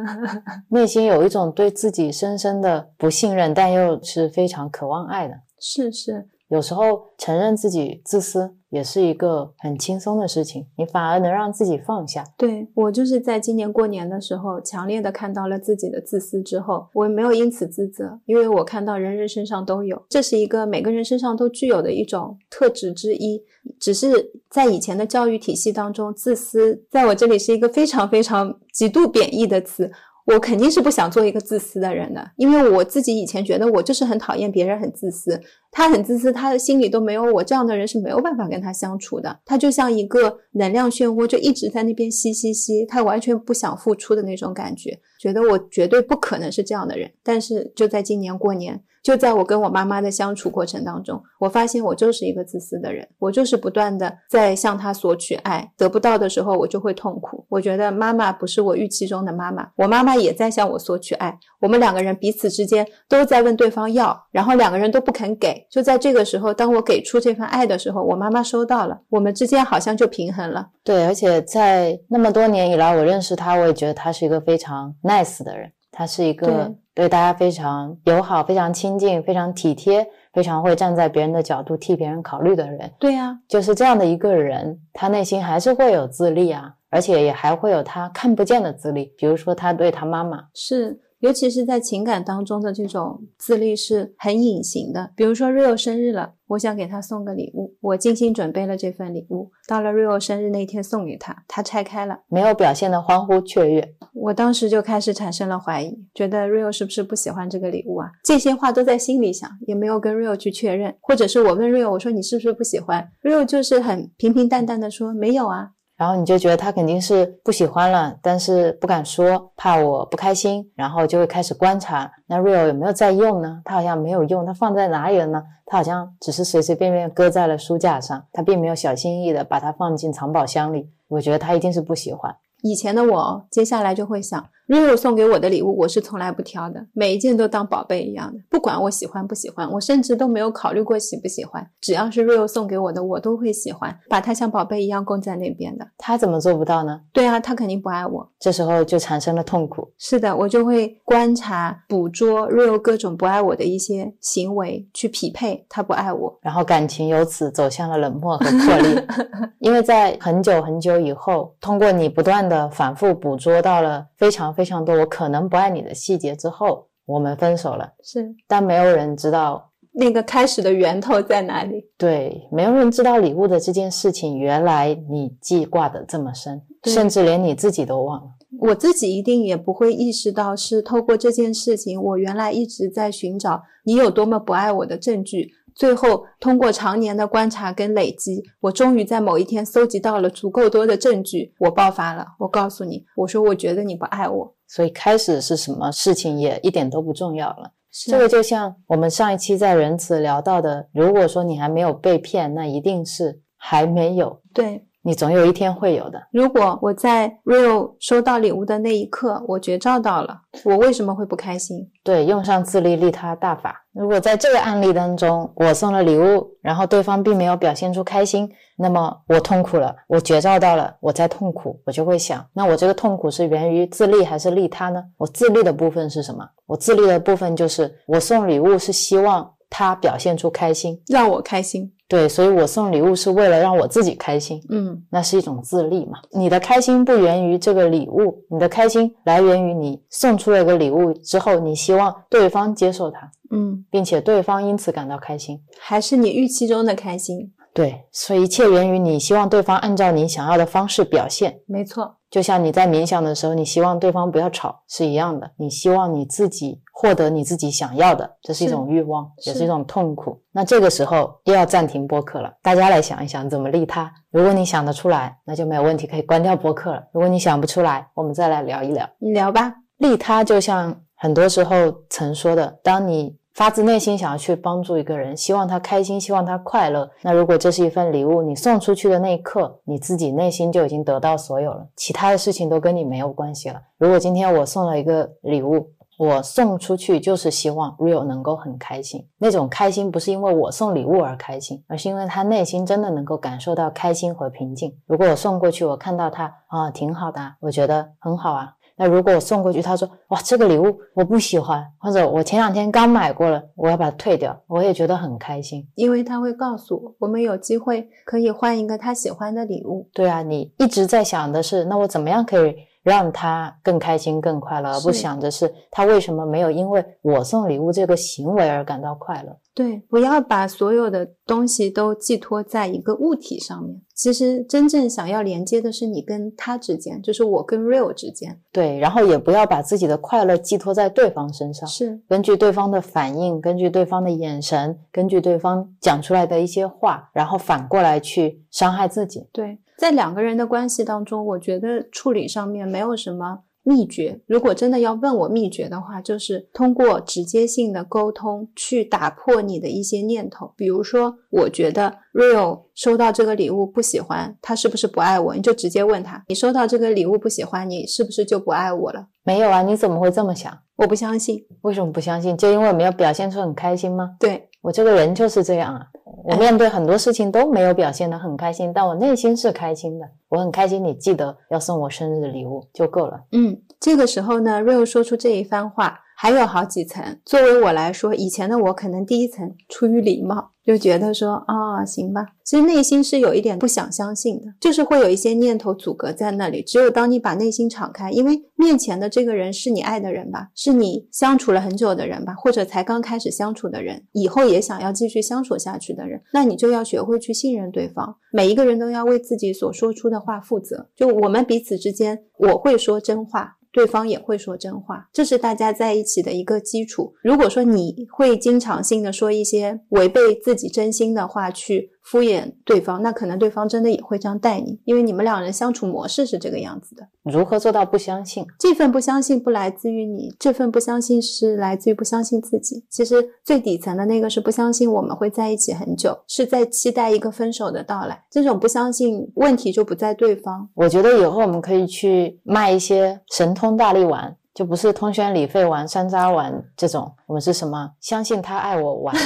[0.70, 5.34] 内心有一种对自己深深的不信任，但又是非常渴望爱的。
[5.60, 6.26] 是是。
[6.54, 12.24] 有时候承认自己自私也是一个很轻松的事情，你反而能让自己放下。
[12.38, 23.42] 对我就是在今年过年的时候，强烈的看到了自己的自私之后，我没有因此自责，因为我看到人人身上都有，这是一个每个人身上都具有的一种特质之一。
[23.80, 29.90] 只是在以前的教育体系当中，自私在我这里是一个非常非常极度贬义的词。
[30.26, 35.38] 我肯定是不想做一个自私的人的，因为我自己以前觉得我就是很讨厌别人很自私。
[35.70, 39.40] 他很自私，他的心里都没有我这样的人是没有办法跟他相处的。
[39.44, 47.10] 他就像一个能量漩涡，就一直在那边吸吸吸，他完全不想付出的那种感觉，觉得我绝对不可能是这样的人。
[47.22, 48.82] 但是就在今年过年。
[49.04, 57.44] 就在我跟我妈妈的相处过程当中，我发现我就是一个自私的人，我就是不断的在向她索取爱，得不到的时候我就会痛苦。
[57.50, 65.66] 我觉得妈妈不是我预期中的妈妈，我妈妈也在向我索取爱，我们两个人彼此之间都在问对方要，然后两个人都不肯给。
[65.70, 70.70] 就在这个时候，当我给出这份爱的时候，我妈妈收到了，我们之间好像就平衡了。
[70.82, 76.74] 对，而且在那么多年以来，我认识她，我也觉得她是一个非常 nice 的人，她是一个。
[76.94, 82.90] 对大家非常友好、非常亲近、非常体贴、非常会站在别人的角度替别人考虑的人。
[82.98, 91.00] 对呀，就是这样的一个人，他内心还是会有自立啊，而且也还会有他看不见的自立，比如说他对他妈妈是。
[91.24, 95.10] 尤其是在情感当中的这种自立是很隐形的。
[95.16, 108.10] 比如说 Rio 生日了，我想给他送个礼物，我精心准备了这份礼物，到了 Rio 生日那天送给他，他拆开了，没有表现的欢呼雀跃，我当时就开始产生了怀疑，觉得 Rio 是不是不喜欢这个礼物啊？
[108.22, 115.70] 这些话都在心里想，也没有跟 Rio 去确认，或者是我问 Rio，我说你是不是不喜欢？Rio 就是很平平淡淡的说没有啊。
[115.96, 123.60] 然后你就觉得他肯定是不喜欢了，但是不敢说，怕我不开心，然后就会开始观察，那 real 有没有在用呢？
[123.64, 125.42] 他好像没有用，他放在哪里了呢？
[125.66, 130.90] 他好像只是随随便便搁在了书架上，他并没有小心翼翼的把它放进藏宝箱里。
[131.08, 132.34] 我觉得他一定是不喜欢。
[132.62, 134.44] 以前的我，接下来就会想。
[134.66, 145.86] Rio 送给我的礼物，我是从来不挑的，每一件都当宝贝一样的，不管我喜欢不喜欢，我甚至都没有考虑过喜不喜欢，只要是 Rio 送给我的，我都会喜欢，把它像宝贝一样供在那边的。
[145.98, 147.02] 他怎么做不到呢？
[147.12, 149.92] 对啊，他肯定不爱我，这时候就产生了痛苦。
[149.98, 159.06] 是的，我就会观察、捕捉 Rio 各种不爱我的一些行为，去匹配他不爱我，然后感情由此走向了冷漠和破裂。
[159.60, 164.53] 因为在很久很久以后，通过你不断的反复捕捉到了非常。
[164.54, 167.92] 非常多我可能不爱你的细节之后，我们分手了。
[168.02, 171.84] 是，但没有人知道那个开始的源头在哪里。
[171.98, 178.30] 对，没有人知道礼物的这件事情，原来你记挂的这么深，甚至连你自己都忘了。
[178.60, 185.50] 我自己一定也不会意识到，是透过这件事情，我原来一直在寻找你有多么不爱我的证据。
[185.74, 192.26] 最后，通过常年的观察跟累积，我终于在某一天搜集到了足够多的证据，我爆发了。
[192.38, 197.72] 我告诉你，我说我觉得你不爱我，所以开始是什么事情也一点都不重要了。
[198.06, 204.40] 这个就像我们上一期在仁慈聊到的，如果说你还没有被骗，那一定是还没有。
[204.52, 204.86] 对。
[205.06, 206.18] 你总有一天会有的。
[206.32, 211.90] 如果我在 Rio 收到礼物的那一刻，我觉照到了，我为什么会不开心？
[212.02, 213.83] 对，用上自利利他大法。
[213.94, 225.04] 如果在这个案例当中，我送了礼物，然后对方并没有表现出开心，那么我痛苦了，我觉照到了，我在痛苦，我就会想，那我这个痛苦是源于自利还是利他呢？
[225.16, 226.44] 我自利的部分是什么？
[226.66, 229.50] 我自利的部分就是我送礼物是希望。
[229.76, 231.92] 他表现出开心，让我开心。
[232.06, 236.12] 对，所以我送礼物是为了让我自己开心，嗯，那是一种自立嘛。
[236.30, 245.60] 你的开心不源于这个礼物，你的开心来源于你送出了一个礼物之后，你希望对方接受它，嗯，并且对方因此感到开心。
[245.80, 247.52] 还是你预期中的开心。
[247.72, 251.58] 对，所以一切源于你希望对方按照你想要的方式表现。
[251.66, 255.48] 没错，就像你在冥想的时候，你希望对方不要吵是一样的。
[255.56, 260.42] 你希望你自己获得你自己想要的，这是一种欲望，也是是一种痛苦。
[260.50, 264.12] 那这个时候又要暂停播客了，大家来想一想怎么利他。
[264.32, 267.04] 如果你想得出来，那就没有问题，可以关掉播客了。
[267.12, 269.08] 如果你想不出来，我们再来聊一聊。
[269.20, 269.72] 你聊吧。
[269.98, 283.80] 利他就像很多时候曾说的，当你发自内心想要去帮助一个人，希望他开心，希望他快乐，那如果这是一份礼物，你送出去的那一刻，你自己内心就已经得到所有了，其他的事情都跟你没有关系了。
[283.96, 285.88] 如果今天我送了一个礼物，
[286.18, 294.96] 我送出去就是希望 Real 能够很开心，那种开心不是因为我送礼物而开心，而是因为他内心真的能够感受到开心和平静。
[295.06, 298.74] 如果我送过去，我看到他啊挺好的，我觉得很好啊。
[298.96, 305.86] 那如果我送过去，他说哇这个礼物我不喜欢，或者我前两天刚买过了，我要把它退掉，我也觉得很开心。
[305.94, 310.08] 因为他会告诉我，我们有机会可以换一个他喜欢的礼物。
[310.12, 319.56] 对啊，你一直在想的是，那我怎么样可以让他更开心、更快乐，而不想着是他为什么没有因为我送礼物这个行为而感到快乐。
[319.74, 324.00] 对，不要把所有的东西都寄托在一个物体上面。
[324.14, 328.56] 其实真正想要连接的是你跟他之间，就是我跟 real 之间。
[328.72, 339.48] 对，然后也不要把自己的快乐寄托在对方身上，是根据对方的反应，根据对方的眼神，根据对方讲出来的一些话，然后反过来去伤害自己。
[339.52, 344.42] 对，在两个人的关系当中，我觉得处理上面没有什么秘诀。
[344.46, 350.74] 如果真的要问我秘诀的话，就是通过直接性的沟通去打破你的一些念头。
[350.76, 355.54] 比如说，我觉得 Real 收到这个礼物不喜欢，他是不是不爱我？
[355.54, 359.28] 你就直接问他，你收到这个礼物不喜欢，你是不是就不爱我了？
[359.42, 360.70] 没有啊，你怎么会这么想？
[360.96, 361.64] 我不相信。
[361.80, 362.54] 为什么不相信？
[362.58, 364.36] 就因为我没有表现出很开心吗？
[364.38, 366.06] 对，我这个人就是这样啊，
[366.44, 370.28] 我面对很多事情都没有表现得很开心，但我内心是开心的。
[370.50, 373.40] 我很开心，你记得要送我生日的礼物就够了。
[373.52, 377.38] 嗯，这个时候呢，Real 说出这一番话，还有好几层。
[377.44, 382.46] 作为我来说，以前的我可能第一层出于礼貌，就觉得说啊、行吧。
[382.64, 386.82] 其实内心是有一点不想相信的，就是会有一些念头阻隔在那里。
[386.82, 398.36] 只有当你把内心敞开，因为面前的这个人是你爱的人吧，是你相处了很久的人吧，或者才刚开始相处的人，以后也想要继续相处下去的人，那你就要学会去信任对方。
[398.50, 401.08] 每一个人都要为自己所说出的话负责。
[401.14, 407.32] 就我们彼此之间，我会说真话，对方也会说真话，这是大家在一起的一个基础。
[407.42, 417.28] 如果说你会经常性的说一些违背自己真心的话去敷衍对方，那可能对方真的也会这样待你，因为你们两人相处模式是这个样子的。
[417.42, 418.66] 如何做到不相信？
[418.78, 423.04] 这份不相信不来自于你，这份不相信是来自于不相信自己。
[423.10, 428.42] 其实最底层的那个是不相信我们会在一起很久，是在期待一个分手的到来。
[428.50, 438.10] 这种不相信，问题就不在对方，我觉得以后我们可以去卖一些神通大力丸，就不是通宣理肺丸、山楂丸这种，我们是什么？
[438.20, 439.36] 相信他爱我丸，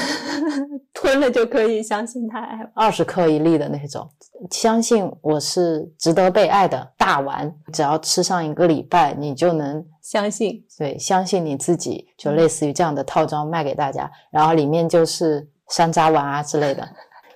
[0.95, 2.71] 吞了就可以相信他爱我。
[2.75, 4.09] 二十克一粒的那种，
[4.51, 16.89] 相信我是值得被爱的大丸，只要吃上一个礼拜，你就能相信，对相信你自己，就类似于这样的套装卖给大家，然后里面就是山楂丸啊之类的。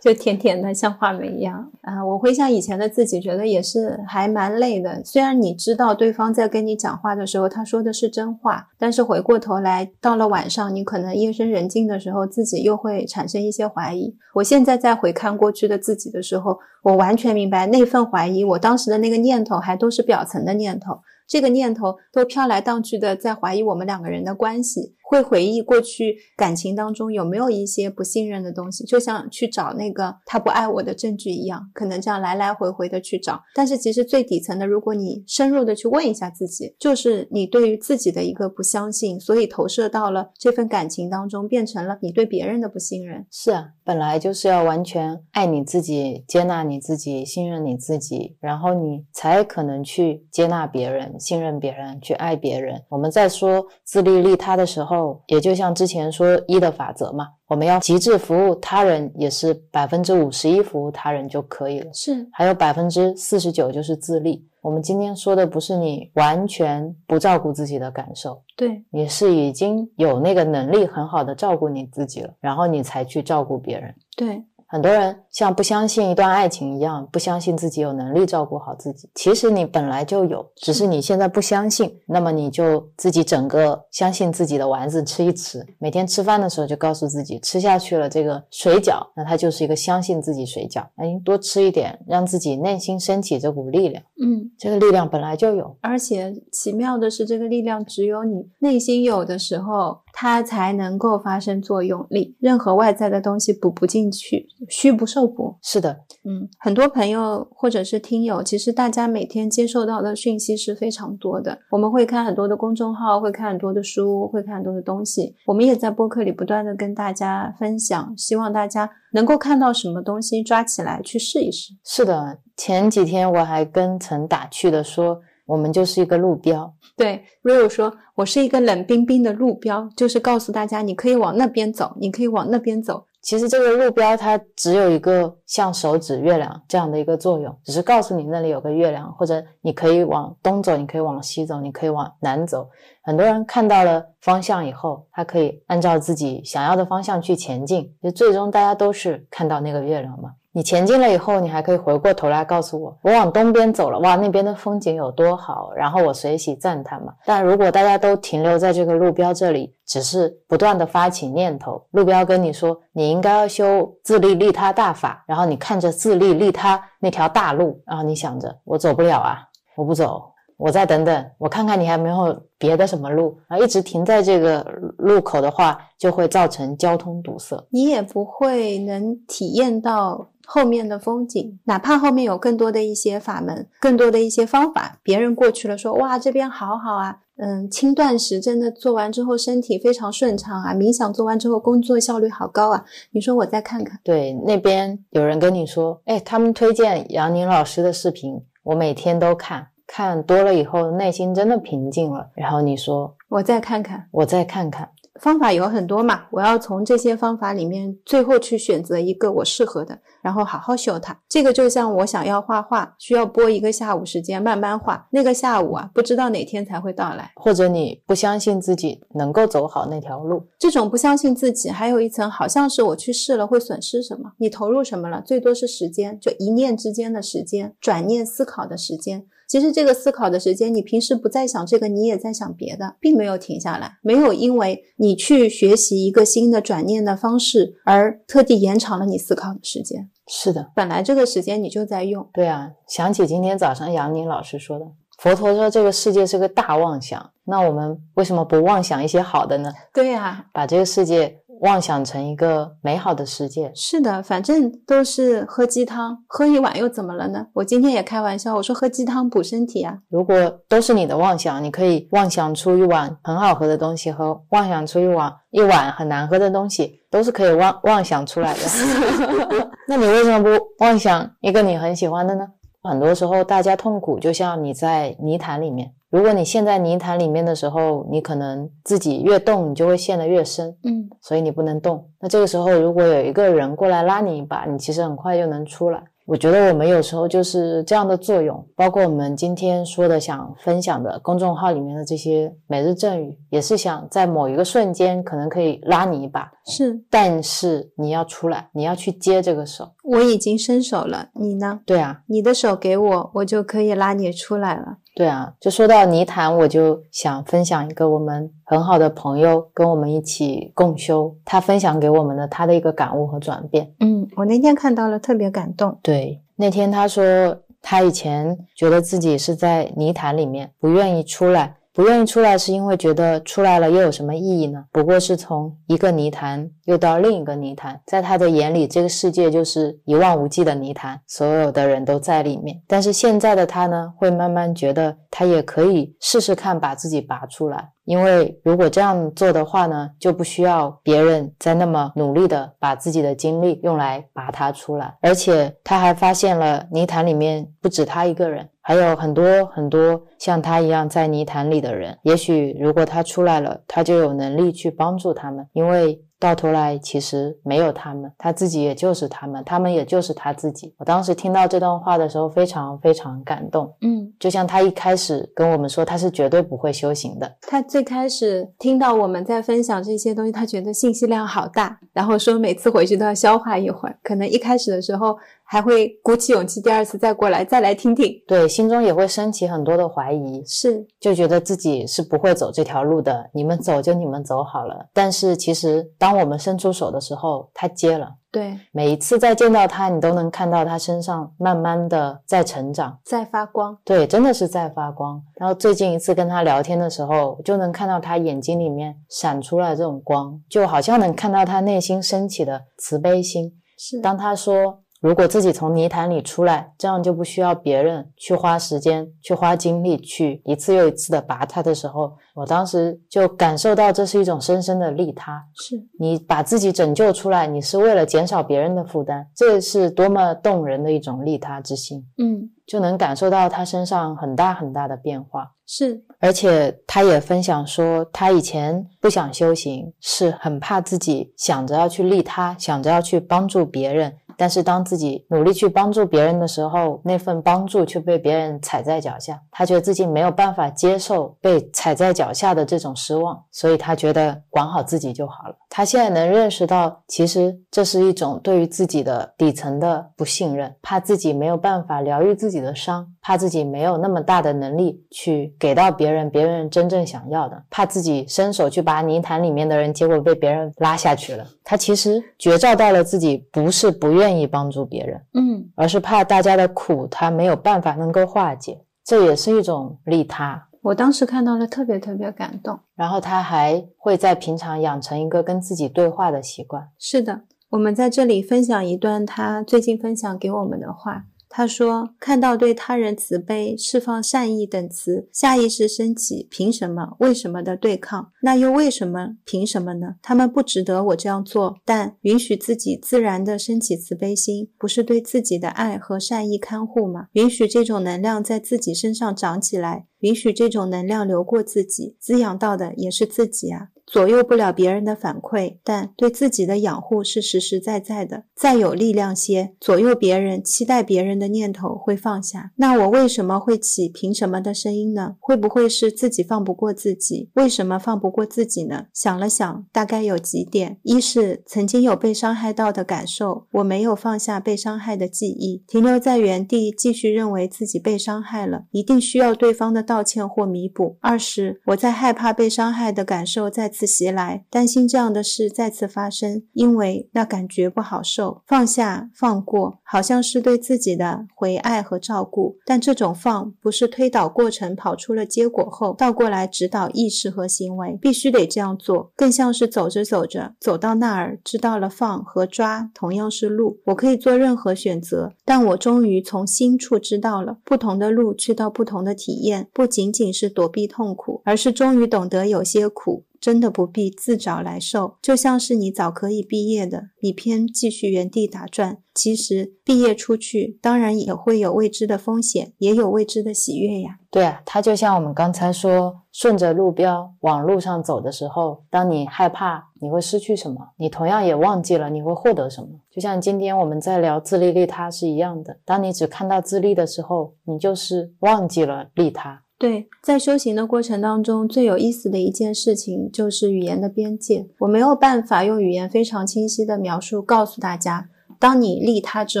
[0.02, 2.04] 就甜甜的，像话梅一样啊！
[2.04, 5.00] 我回想以前的自己，觉得也是还蛮累的。
[5.04, 14.12] 虽然你知道对方在跟你讲话的时候，他说的是真话，但是回过头来，到了晚上，你可能夜深人静的时候，自己又会产生一些怀疑。
[14.34, 20.98] 我现在在回看过去的自己的时候，我完全明白那份怀疑，我当时的那个念头还都是表层的念头。
[21.28, 33.42] 这个念头都飘来荡去的，在怀疑我们两个人的关系，会回忆过去感情当中有没有一些不信任的东西，就像去找那个他不爱我的证据一样，可能这样来来回回的去找。
[33.54, 43.26] 但是其实最底层的，如果你深入的去问一下自己，就是你对于自己的一个不相信，所以投射到了这份感情当中，变成了你对别人的不信任。
[43.30, 52.82] 是啊，本来就是要完全爱你自己、接纳你自己、信任你自己，然后你才可能去接纳别人、信任别人、去爱别人。
[52.88, 64.46] 我们在说自利利他的时候，候，也就像之前说一的法则嘛，我们要极致服务他人，也是百分之五十一服务他人就可以了，是还有百分之四十九就是自立。
[64.60, 73.92] 我们今天说的不是你完全不照顾自己的感受，对，你是已经有那个能力很好的照顾你自己了，然后你才去照顾别人。
[74.16, 79.06] 对，很多人像不相信一段爱情一样，不相信自己有能力照顾好自己。
[79.14, 81.94] 其实你本来就有，只是你现在不相信。
[82.06, 90.82] 那么你就自己整个相信自己的丸子吃一吃，每天吃饭的时候就告诉自己，吃下去了这个水饺，那它就是一个相信自己水饺。
[90.96, 94.02] 哎多吃一点，让自己内心升起这股力量。
[94.24, 102.36] 嗯，这个力量本来就有，而且奇妙的是，这个力量只有你内心有的时候，它才能够发生作用力。
[102.38, 105.56] 任何外在的东西补不进去，虚不受补。
[105.62, 111.58] 是的，嗯，很多朋友或者是听友，其实大家每天接受到的讯息是非常多的。
[111.70, 115.34] 我们会看很多的公众号，会看很多的书，会看很多的东西。
[115.46, 121.72] 我们也在播客里不断的跟大家分享，希望大家能够看到什么东西，抓起来去试一试。
[121.84, 122.38] 是的。
[122.54, 125.18] 前几天我还跟曾打趣的说，
[125.52, 126.72] 我们就是一个路标。
[126.96, 133.04] 对，Rio 说，我是一个冷冰冰的路标，就是告诉大家，你可以往那边走，你可以往那边走。
[133.20, 142.66] 其实这个路标它只有一个像手指月亮这样的一个作用，只是告诉你那里有个月亮，或者你可以往东走，你可以往西走，你可以往南走。
[143.02, 147.94] 很多人看到了方向以后，他可以按照自己想要的方向去前进。
[148.02, 150.30] 就最终大家都是看到那个月亮嘛。
[150.54, 157.14] 你前进了以后，你还可以回过头来告诉我，我往东边走了，哇，那边的风景有多好，然后我随喜赞叹嘛。
[157.24, 169.38] 但如果大家都停留在这个路标这里，只是不断的发起念头，路标跟你说你应该要修自利利他大法，然后你看着自利利他那条大路，然后你想着我走不了啊，
[169.74, 170.22] 我不走，
[170.58, 174.62] 我再等等，我看看你还没有别的什么路，然后一直停在这个
[174.98, 180.28] 路口的话，就会造成交通堵塞，你也不会能体验到。
[180.46, 204.90] 后面的风景，哪怕后面有更多的一些法门，更多的一些方法，别人过去了说哇这边好好啊，嗯，轻断食真的做完之后身体非常顺畅啊，冥想做完之后工作效率好高啊，你说我再看看，对，那边有人跟你说，哎，他们推荐杨宁老师的视频，我每天都看，看多了以后内心真的平静了，然后你说我再看看，我再看看。
[205.20, 211.18] 方法有很多嘛，我要从这些方法里面最后去选择一个我适合的，然后好好修它。
[211.28, 217.30] 这个就像我想要画画，需要拨一个下午时间慢慢画，那个下午啊，不知道哪天才会到来。
[217.36, 224.32] 或者你不相信自己能够走好那条路，这种不相信自己，还有一层好像是我去试了会损失什么？
[224.38, 225.20] 你投入什么了？
[225.20, 229.26] 最多是时间，就一念之间的时间，转念思考的时间。
[229.52, 240.08] 其实这个思考的时间，你平时不在想这个，你也在想别的，并没有停下来，没有因为你去学习一个新的转念的方式而特地延长了你思考的时间。
[240.26, 242.26] 是的，本来这个时间你就在用。
[242.32, 244.86] 对啊，想起今天早上杨宁老师说的，
[245.18, 249.70] 佛陀说这个世界是个大妄想，那我们为什么不妄想一些好的呢？
[249.92, 251.41] 对呀，把这个世界。
[251.62, 257.46] 妄想成一个美好的世界，是的，反正都是喝鸡汤，喝一碗又怎么了呢？
[257.52, 259.96] 我今天也开玩笑，我说喝鸡汤补身体啊。
[260.08, 268.60] 如果都是你的妄想，你可以妄想出一碗很好喝的东西，和妄想出一碗一碗很难喝的东西，都是可以妄妄想出来的。
[269.86, 272.46] 那你为什么不妄想一个你很喜欢的呢？
[272.82, 275.92] 很多时候，大家痛苦就像你在泥潭里面。
[276.12, 280.76] 如果你陷在泥潭里面的时候，你可能自己越动，你就会陷得越深。
[280.84, 282.06] 嗯，所以你不能动。
[282.20, 286.04] 那这个时候，如果有一个人过来拉你一把，你其实很快就能出来。
[286.26, 296.50] 我觉得我们有时候就是这样的作用，包括我们今天说的想分享的公众号里面的这些每日赠语，也是想在某一个瞬间可能可以拉你一把。
[296.64, 299.90] 是，但是你要出来，你要去接这个手。
[300.04, 301.80] 我已经伸手了，你呢？
[301.84, 304.96] 对啊，你的手给我，我就可以拉你出来了。
[305.14, 313.92] 对啊，就说到泥潭，我就想分享一个我们很好的朋友跟我们一起共修，他分享给我们的他的一个感悟和转变。
[314.00, 315.98] 嗯，我那天看到了，特别感动。
[316.02, 321.76] 对，那天他说他以前觉得自己是在泥潭里面，不愿意出来。
[321.94, 324.84] 不愿意出来，是因为觉得出来了又有什么意义呢？
[324.90, 332.80] 不过是从一个泥潭又到另一个泥潭，在他的眼里，这个世界就是一望无际的泥潭，所有的人都在里面。
[332.86, 337.90] 但是现在的他呢，会慢慢觉得他也可以试试看把自己拔出来。
[338.04, 345.16] 因为如果这样做的话呢，就不需要别人再那么努力的把自己的精力用来拔它出来。
[345.20, 352.18] 而且他还发现了泥潭里面不止他一个人，还有很多很多像他一样在泥潭里的人。
[352.24, 356.20] 也许如果他出来了，他就有能力去帮助他们，因为。
[356.42, 360.92] 到头来，其实没有他们，他自己也就是他们，他们也就是他自己。
[360.98, 363.94] 我当时听到这段话的时候，非常非常感动。
[364.00, 367.56] 嗯，就像他一开始跟我们说，他是绝对不会修行的。
[367.60, 374.18] 他最开始听到我们在分享这些东西，他觉得信息量好大，然后说每次回去都要消化一会儿。
[374.24, 375.38] 可能一开始的时候。
[375.72, 378.30] 还会鼓起勇气，第二次再过来，再来听听。
[378.46, 383.48] 对，心中也会升起很多的怀疑，是就觉得自己是不会走这条路的。
[383.54, 385.06] 你们走就你们走好了。
[385.14, 388.34] 但是其实，当我们伸出手的时候，他接了。
[388.50, 393.96] 对，每一次再见到他，你都能看到他身上慢慢的在成长，在发光。
[394.04, 395.42] 对，真的是在发光。
[395.54, 403.72] 然后最近一次跟他聊天的时候，就能看到他眼睛里面闪出来这种光，就好像能看到他内心升起的慈悲心。
[403.96, 404.98] 是，当他说。
[405.22, 415.64] 如果自己从泥潭里出来，这样就不需要别人去花时间、去花精力、去一次又一次的拔它的时候，我当时就感受到这是一种深深的利他。
[415.76, 422.26] 是你把自己拯救出来，你是为了减少别人的负担，这是多么动人的一种利他之心。
[422.38, 425.70] 嗯，就能感受到他身上很大很大的变化。
[425.86, 434.34] 是，而且他也分享说，他以前不想修行，是很怕自己想着要去利他，想着要去帮助别人。
[434.56, 445.76] 但是当自己努力去帮助别人的时候，那份帮助却被别人踩在脚下，他觉得自己没有办法接受被踩在脚下的这种失望，所以他觉得管好自己就好了。
[445.88, 461.66] 他现在能认识到，其实这是一种对于自己的底层的不信任，怕自己没有办法疗愈自己的伤，怕自己没有那么大的能力去给到别人别人真正想要的，怕自己伸手去拔泥潭里面的人，结果被别人拉下去了。
[461.82, 470.88] 他其实觉照到了自己不是不愿意帮助别人，嗯，而是怕大家的苦他没有办法能够化解，这也是一种利他。
[471.02, 472.96] 我当时看到了，特别特别感动。
[473.16, 477.08] 然后他还会在平常养成一个跟自己对话的习惯。
[477.18, 481.46] 是的，我们在这里分享一段他最近分享给我们的话。
[481.74, 488.52] 他说：“看到对他人慈悲、释放善意等词，下意识升起‘凭什么、为什么’的对抗。
[488.60, 490.34] 那又为什么、凭什么呢？
[490.42, 491.96] 他们不值得我这样做。
[492.04, 497.46] 但允许自己自然的升起慈悲心，不是对自己的爱和善意看护吗？
[497.54, 508.64] 允许这种能量在自己身上长起来，允许这种能量流过自己，滋养到的也是自己啊。”左右不了别人的反馈，但对自己的养护是实实在在的。
[508.74, 512.92] 再有力量些，左右别人、期待别人的念头会放下。
[512.96, 515.56] 那我为什么会起凭什么的声音呢？
[515.60, 517.70] 会不会是自己放不过自己？
[517.74, 519.26] 为什么放不过自己呢？
[519.32, 531.36] 想了想，大概有几点：一是曾经有被伤害到的感受，我没有放下被伤害的记忆，停留在原地，继续认为自己被伤害了，一定需要对方的道歉或弥补。
[531.40, 538.82] 二是我在害怕被伤害的感受在次袭来，担心这样的事再次发生，因为那感觉不好受。
[538.86, 563.64] 放下、放过，好像是对自己的回爱和照顾，但这种放不是推导过程跑出了结果后倒过来指导意识和行为，必须得这样做，更像是走着走着走到那儿，知道了放和抓同样是路，我可以做任何选择，但我终于从心处知道了不同的路去到不同的体验，不仅仅是躲避痛苦，而是终于懂得有些苦。
[563.82, 569.38] 真的不必自找来受，就像是你早可以毕业的，你偏继续原地打转。
[569.52, 574.60] 其实毕业出去，当然也会有未知的风险，也有未知的喜悦呀。
[574.70, 583.28] 对啊，它就像我们刚才说，顺着路标往路上走的时候，当你害怕你会失去什么，你同样也忘记了你会获得什么。
[583.50, 590.04] 就像今天我们在聊自利利他是一样的，当你只看到自利的时候，你就是忘记了利他。
[590.22, 595.08] 对，在修行的过程当中，最有意思的一件事情就是语言的边界。
[595.18, 598.68] 我没有办法用语言非常清晰的描述，告诉大家，
[599.00, 600.00] 当你利他之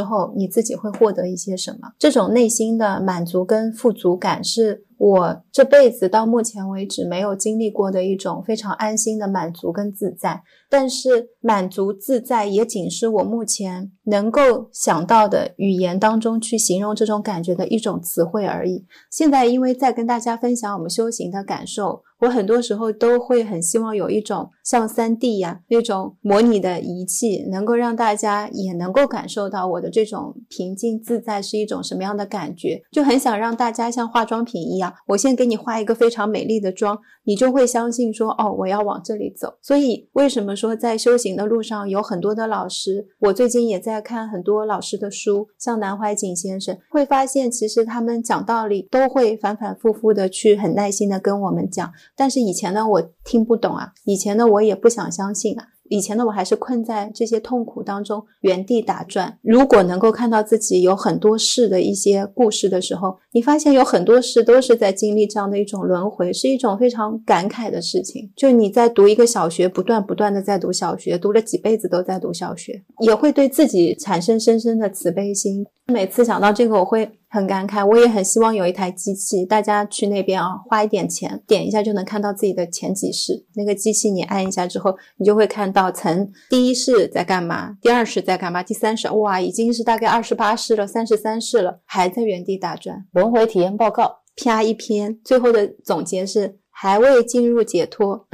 [0.00, 1.94] 后，你自己会获得一些什么。
[1.98, 10.42] 这种内心的满足跟富足感，是我这辈子到目前为止没有经历过的一种非常安心的满足跟自在。
[10.70, 18.86] 但是满足自在也仅是我目前能够想到的语言当中去形容这种感觉的一种词汇而已。
[19.10, 32.80] 现在因为在跟大家分享我们修行的感受，我很多时候都会很希望有一种像三 D 呀那种模拟的仪器，能够让大家也能够感受到我的这种平静自在是一种什么样的感觉。
[32.90, 35.41] 就很想让大家像化妆品一样，我先给。
[35.42, 39.54] 给你画一个非常美丽的妆，你就会相信说，哦，我要往这里走。
[39.60, 43.08] 所以为什么说在修行的路上有很多的老师？
[43.18, 55.66] 我最近也在看很多老师的书，像南怀瑾先生，会发现其实他们讲道理都会反反复复的去很耐心的跟我们讲，但是以前呢我听不懂啊，以前呢我也不想相信啊。
[55.92, 59.38] 以前的我还是困在这些痛苦当中，原地打转。
[59.42, 68.32] 如果能够看到自己有很多事的一些故事的时候，你发现有很多事都是在经历这样的一种轮回，是一种非常感慨的事情。
[68.34, 75.66] 就你在读一个小学，不断不断的在读小学，读了几辈子都在读小学，也会对自己产生深深的慈悲心。
[75.92, 77.12] 每次想到这个，我会。
[77.32, 83.46] 很感慨，我也很希望有一台机器，大家去那边啊，花一点钱，点一下就能看到自己的前几世。
[83.54, 93.06] 那个机器你按一下之后，你就会看到曾第一世在干嘛，第二世在干嘛，第三世哇，已经是大概二十八世了，三十三世了，还在原地打转。
[93.12, 98.26] 轮回体验报告，啪一篇，最后的总结是还未进入解脱，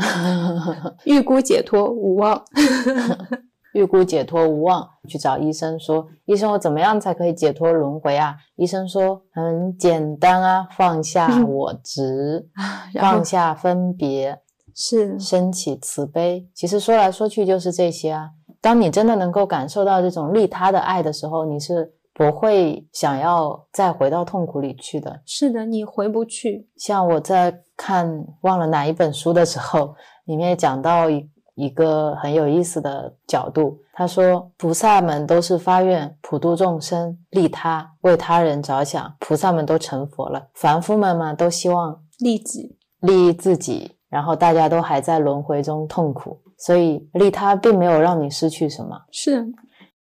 [1.06, 2.44] 预估解脱无望。
[3.74, 12.48] 预估解脱无望，去找医生说：“医生，我怎么样才可以解脱轮回啊？”医生说：“很简单啊，放下我执，
[12.98, 14.40] 放下分别，
[14.74, 16.48] 是升起慈悲。
[16.54, 18.30] 其实说来说去就是这些啊。
[18.60, 25.20] 当你真的能够感受到这种利他的爱的时候，你是不会想要再回到痛苦里去的。
[25.26, 26.68] 是的，你回不去。
[26.76, 29.94] 像我在看忘了哪一本书的时候，
[30.24, 31.28] 里面讲到一。”
[31.58, 40.46] 一个很有意思的角度，他说：“菩萨们都是发愿普度众生、利他、为他人着想，菩萨们都成佛了。
[40.54, 46.40] 凡夫们嘛，都希望利己、利益自己，然后大家都还在轮回中痛苦。
[46.56, 48.96] 所以利他并没有让你失去什么。
[49.10, 49.44] 是，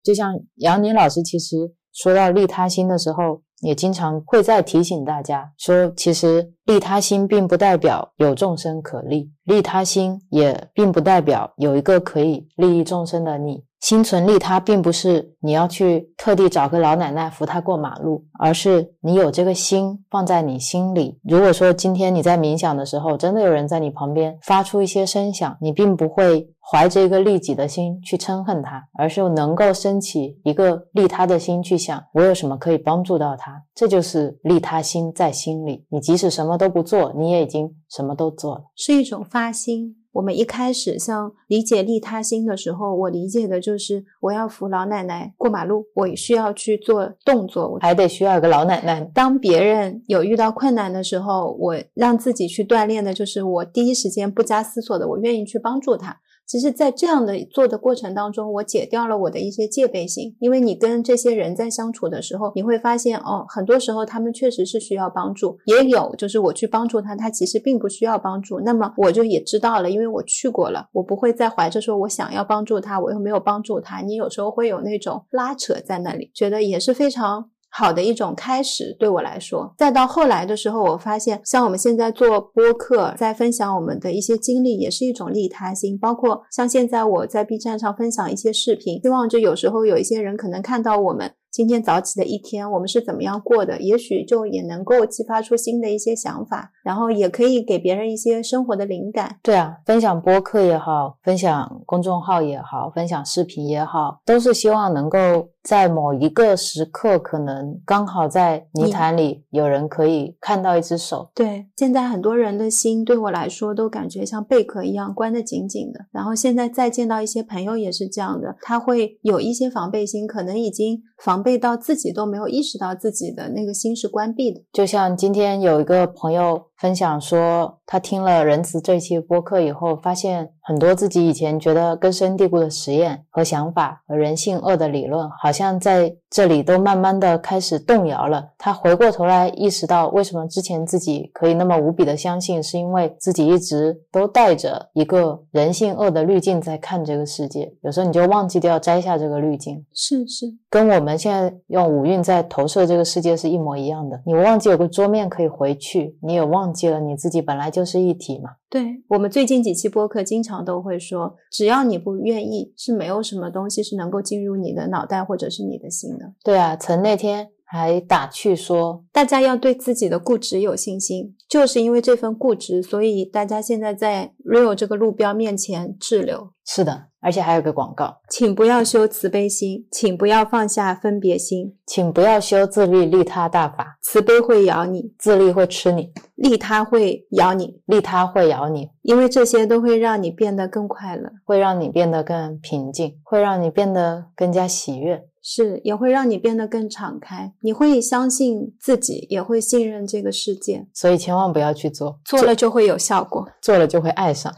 [0.00, 1.56] 就像杨宁老师，其实
[1.92, 13.62] 说到利他心的时候。”也经常会在提醒大家说，其实利他心并不代表有众生可利，利他心也并不代表有一个可以利益众生的你。
[13.82, 21.18] 心存利他，并不是你要去特地找个老奶奶扶她过马路，而是你有这个心放在你心里。
[21.24, 35.84] 如果说今天你在冥想的时候，真的有人在你旁边发出一些声响，你并不会怀着一个利己的心去嗔恨他，而是能够升起一个利他的心去想，我有什么可以帮助到他，这就是利他心在心里。
[35.90, 39.96] 你即使什么都不做，你也已经什么都做了，是一种发心。
[40.12, 49.00] 我们一开始像理解利他心的时候，我理解的就是我要扶老奶奶过马路，我需要去做动作，还得需要一个老奶奶。
[49.14, 56.20] 当别人有遇到困难的时候，我让自己去锻炼的就是我第一时间不加思索的，我愿意去帮助他。
[56.44, 68.60] 其实，在这样的做的过程当中，我解掉了我的一些戒备心，因为你跟这些人在相处的时候，你会发现，哦，很多时候他们确实是需要帮助，也有就是我去帮助他，他其实并不需要帮助。
[68.60, 77.48] 那么我就也知道了，因为我去过了，我不会再怀着说我想要帮助他，我又没有帮助他，你有时候会有那种拉扯在那里，觉得也是非常。
[77.74, 85.98] 好的一种开始，对我来说，再到后来的时候，我发现像我们现在做播客，在分享我们的一些经历，也是一种利他心。
[85.98, 91.32] 包括像现在我在 B 站上分享一些视频，希望就有时候有一些人可能看到我们。
[91.52, 93.78] 今天早起的一天，我们是怎么样过的？
[93.78, 99.36] 也许就也能够激发出新的一些想法，然后也可以给别人一些生活的灵感。
[99.42, 111.30] 对啊，分享播客也好，分享公众号也好，分享视频也好，都是希望能够在某一个时刻，可能刚好在泥潭里有人可以看到一只手。
[111.34, 116.06] 对，现在很多人的心对我来说都感觉像贝壳一样关得紧紧的。
[116.12, 121.41] 然后现在再见到一些朋友也是这样的，他会有一些防备心，可能已经防。
[121.42, 138.50] 备到自己都没有意识到自己的那个心是关闭的，就像今天有一个朋友分享说，他听了仁慈这期播客以后，发现很多自己以前觉得根深蒂固的实验和想法和人性恶的理论，好像在这里都慢慢的开始动摇了。
[138.56, 149.84] 他回过头来意识到，为什么之前自己可以那么无比的相信，是因为自己一直都带着一个人性恶的滤镜在看这个世界，有时候你就忘记掉摘下这个滤镜。
[149.92, 154.22] 是是，跟我们现在用五蕴在投射这个世界是一模一样的。
[154.24, 158.50] 你忘记有个桌面可以回去，你也忘记了你自己本来就是一体嘛。
[158.72, 166.32] 对我们最近几期播客经常都会说，只要你不愿意，是没有什么东西是能够进入你的脑袋或者是你的心的。
[166.42, 174.32] 对啊，曾那天还打趣说，大家要对自己的固执有信心，就是因为这份固执，所以大家现在在。
[174.44, 176.50] real 这个路标面前滞留。
[176.64, 195.24] 是的，而且还有个广告，请不要修慈悲心，请不要放下分别心，请不要修自利利他大法，慈悲会咬你，自利会吃你，利他会咬你，利他会咬你，因为这些都会让你变得更快乐，会让你变得更平静，会让你变得更加喜悦。
[195.44, 204.52] 是也会让你变得更敞开，你会相信自己，也会信任这个世界，所以千万不要去做，做了就会有效果，做了就会爱上。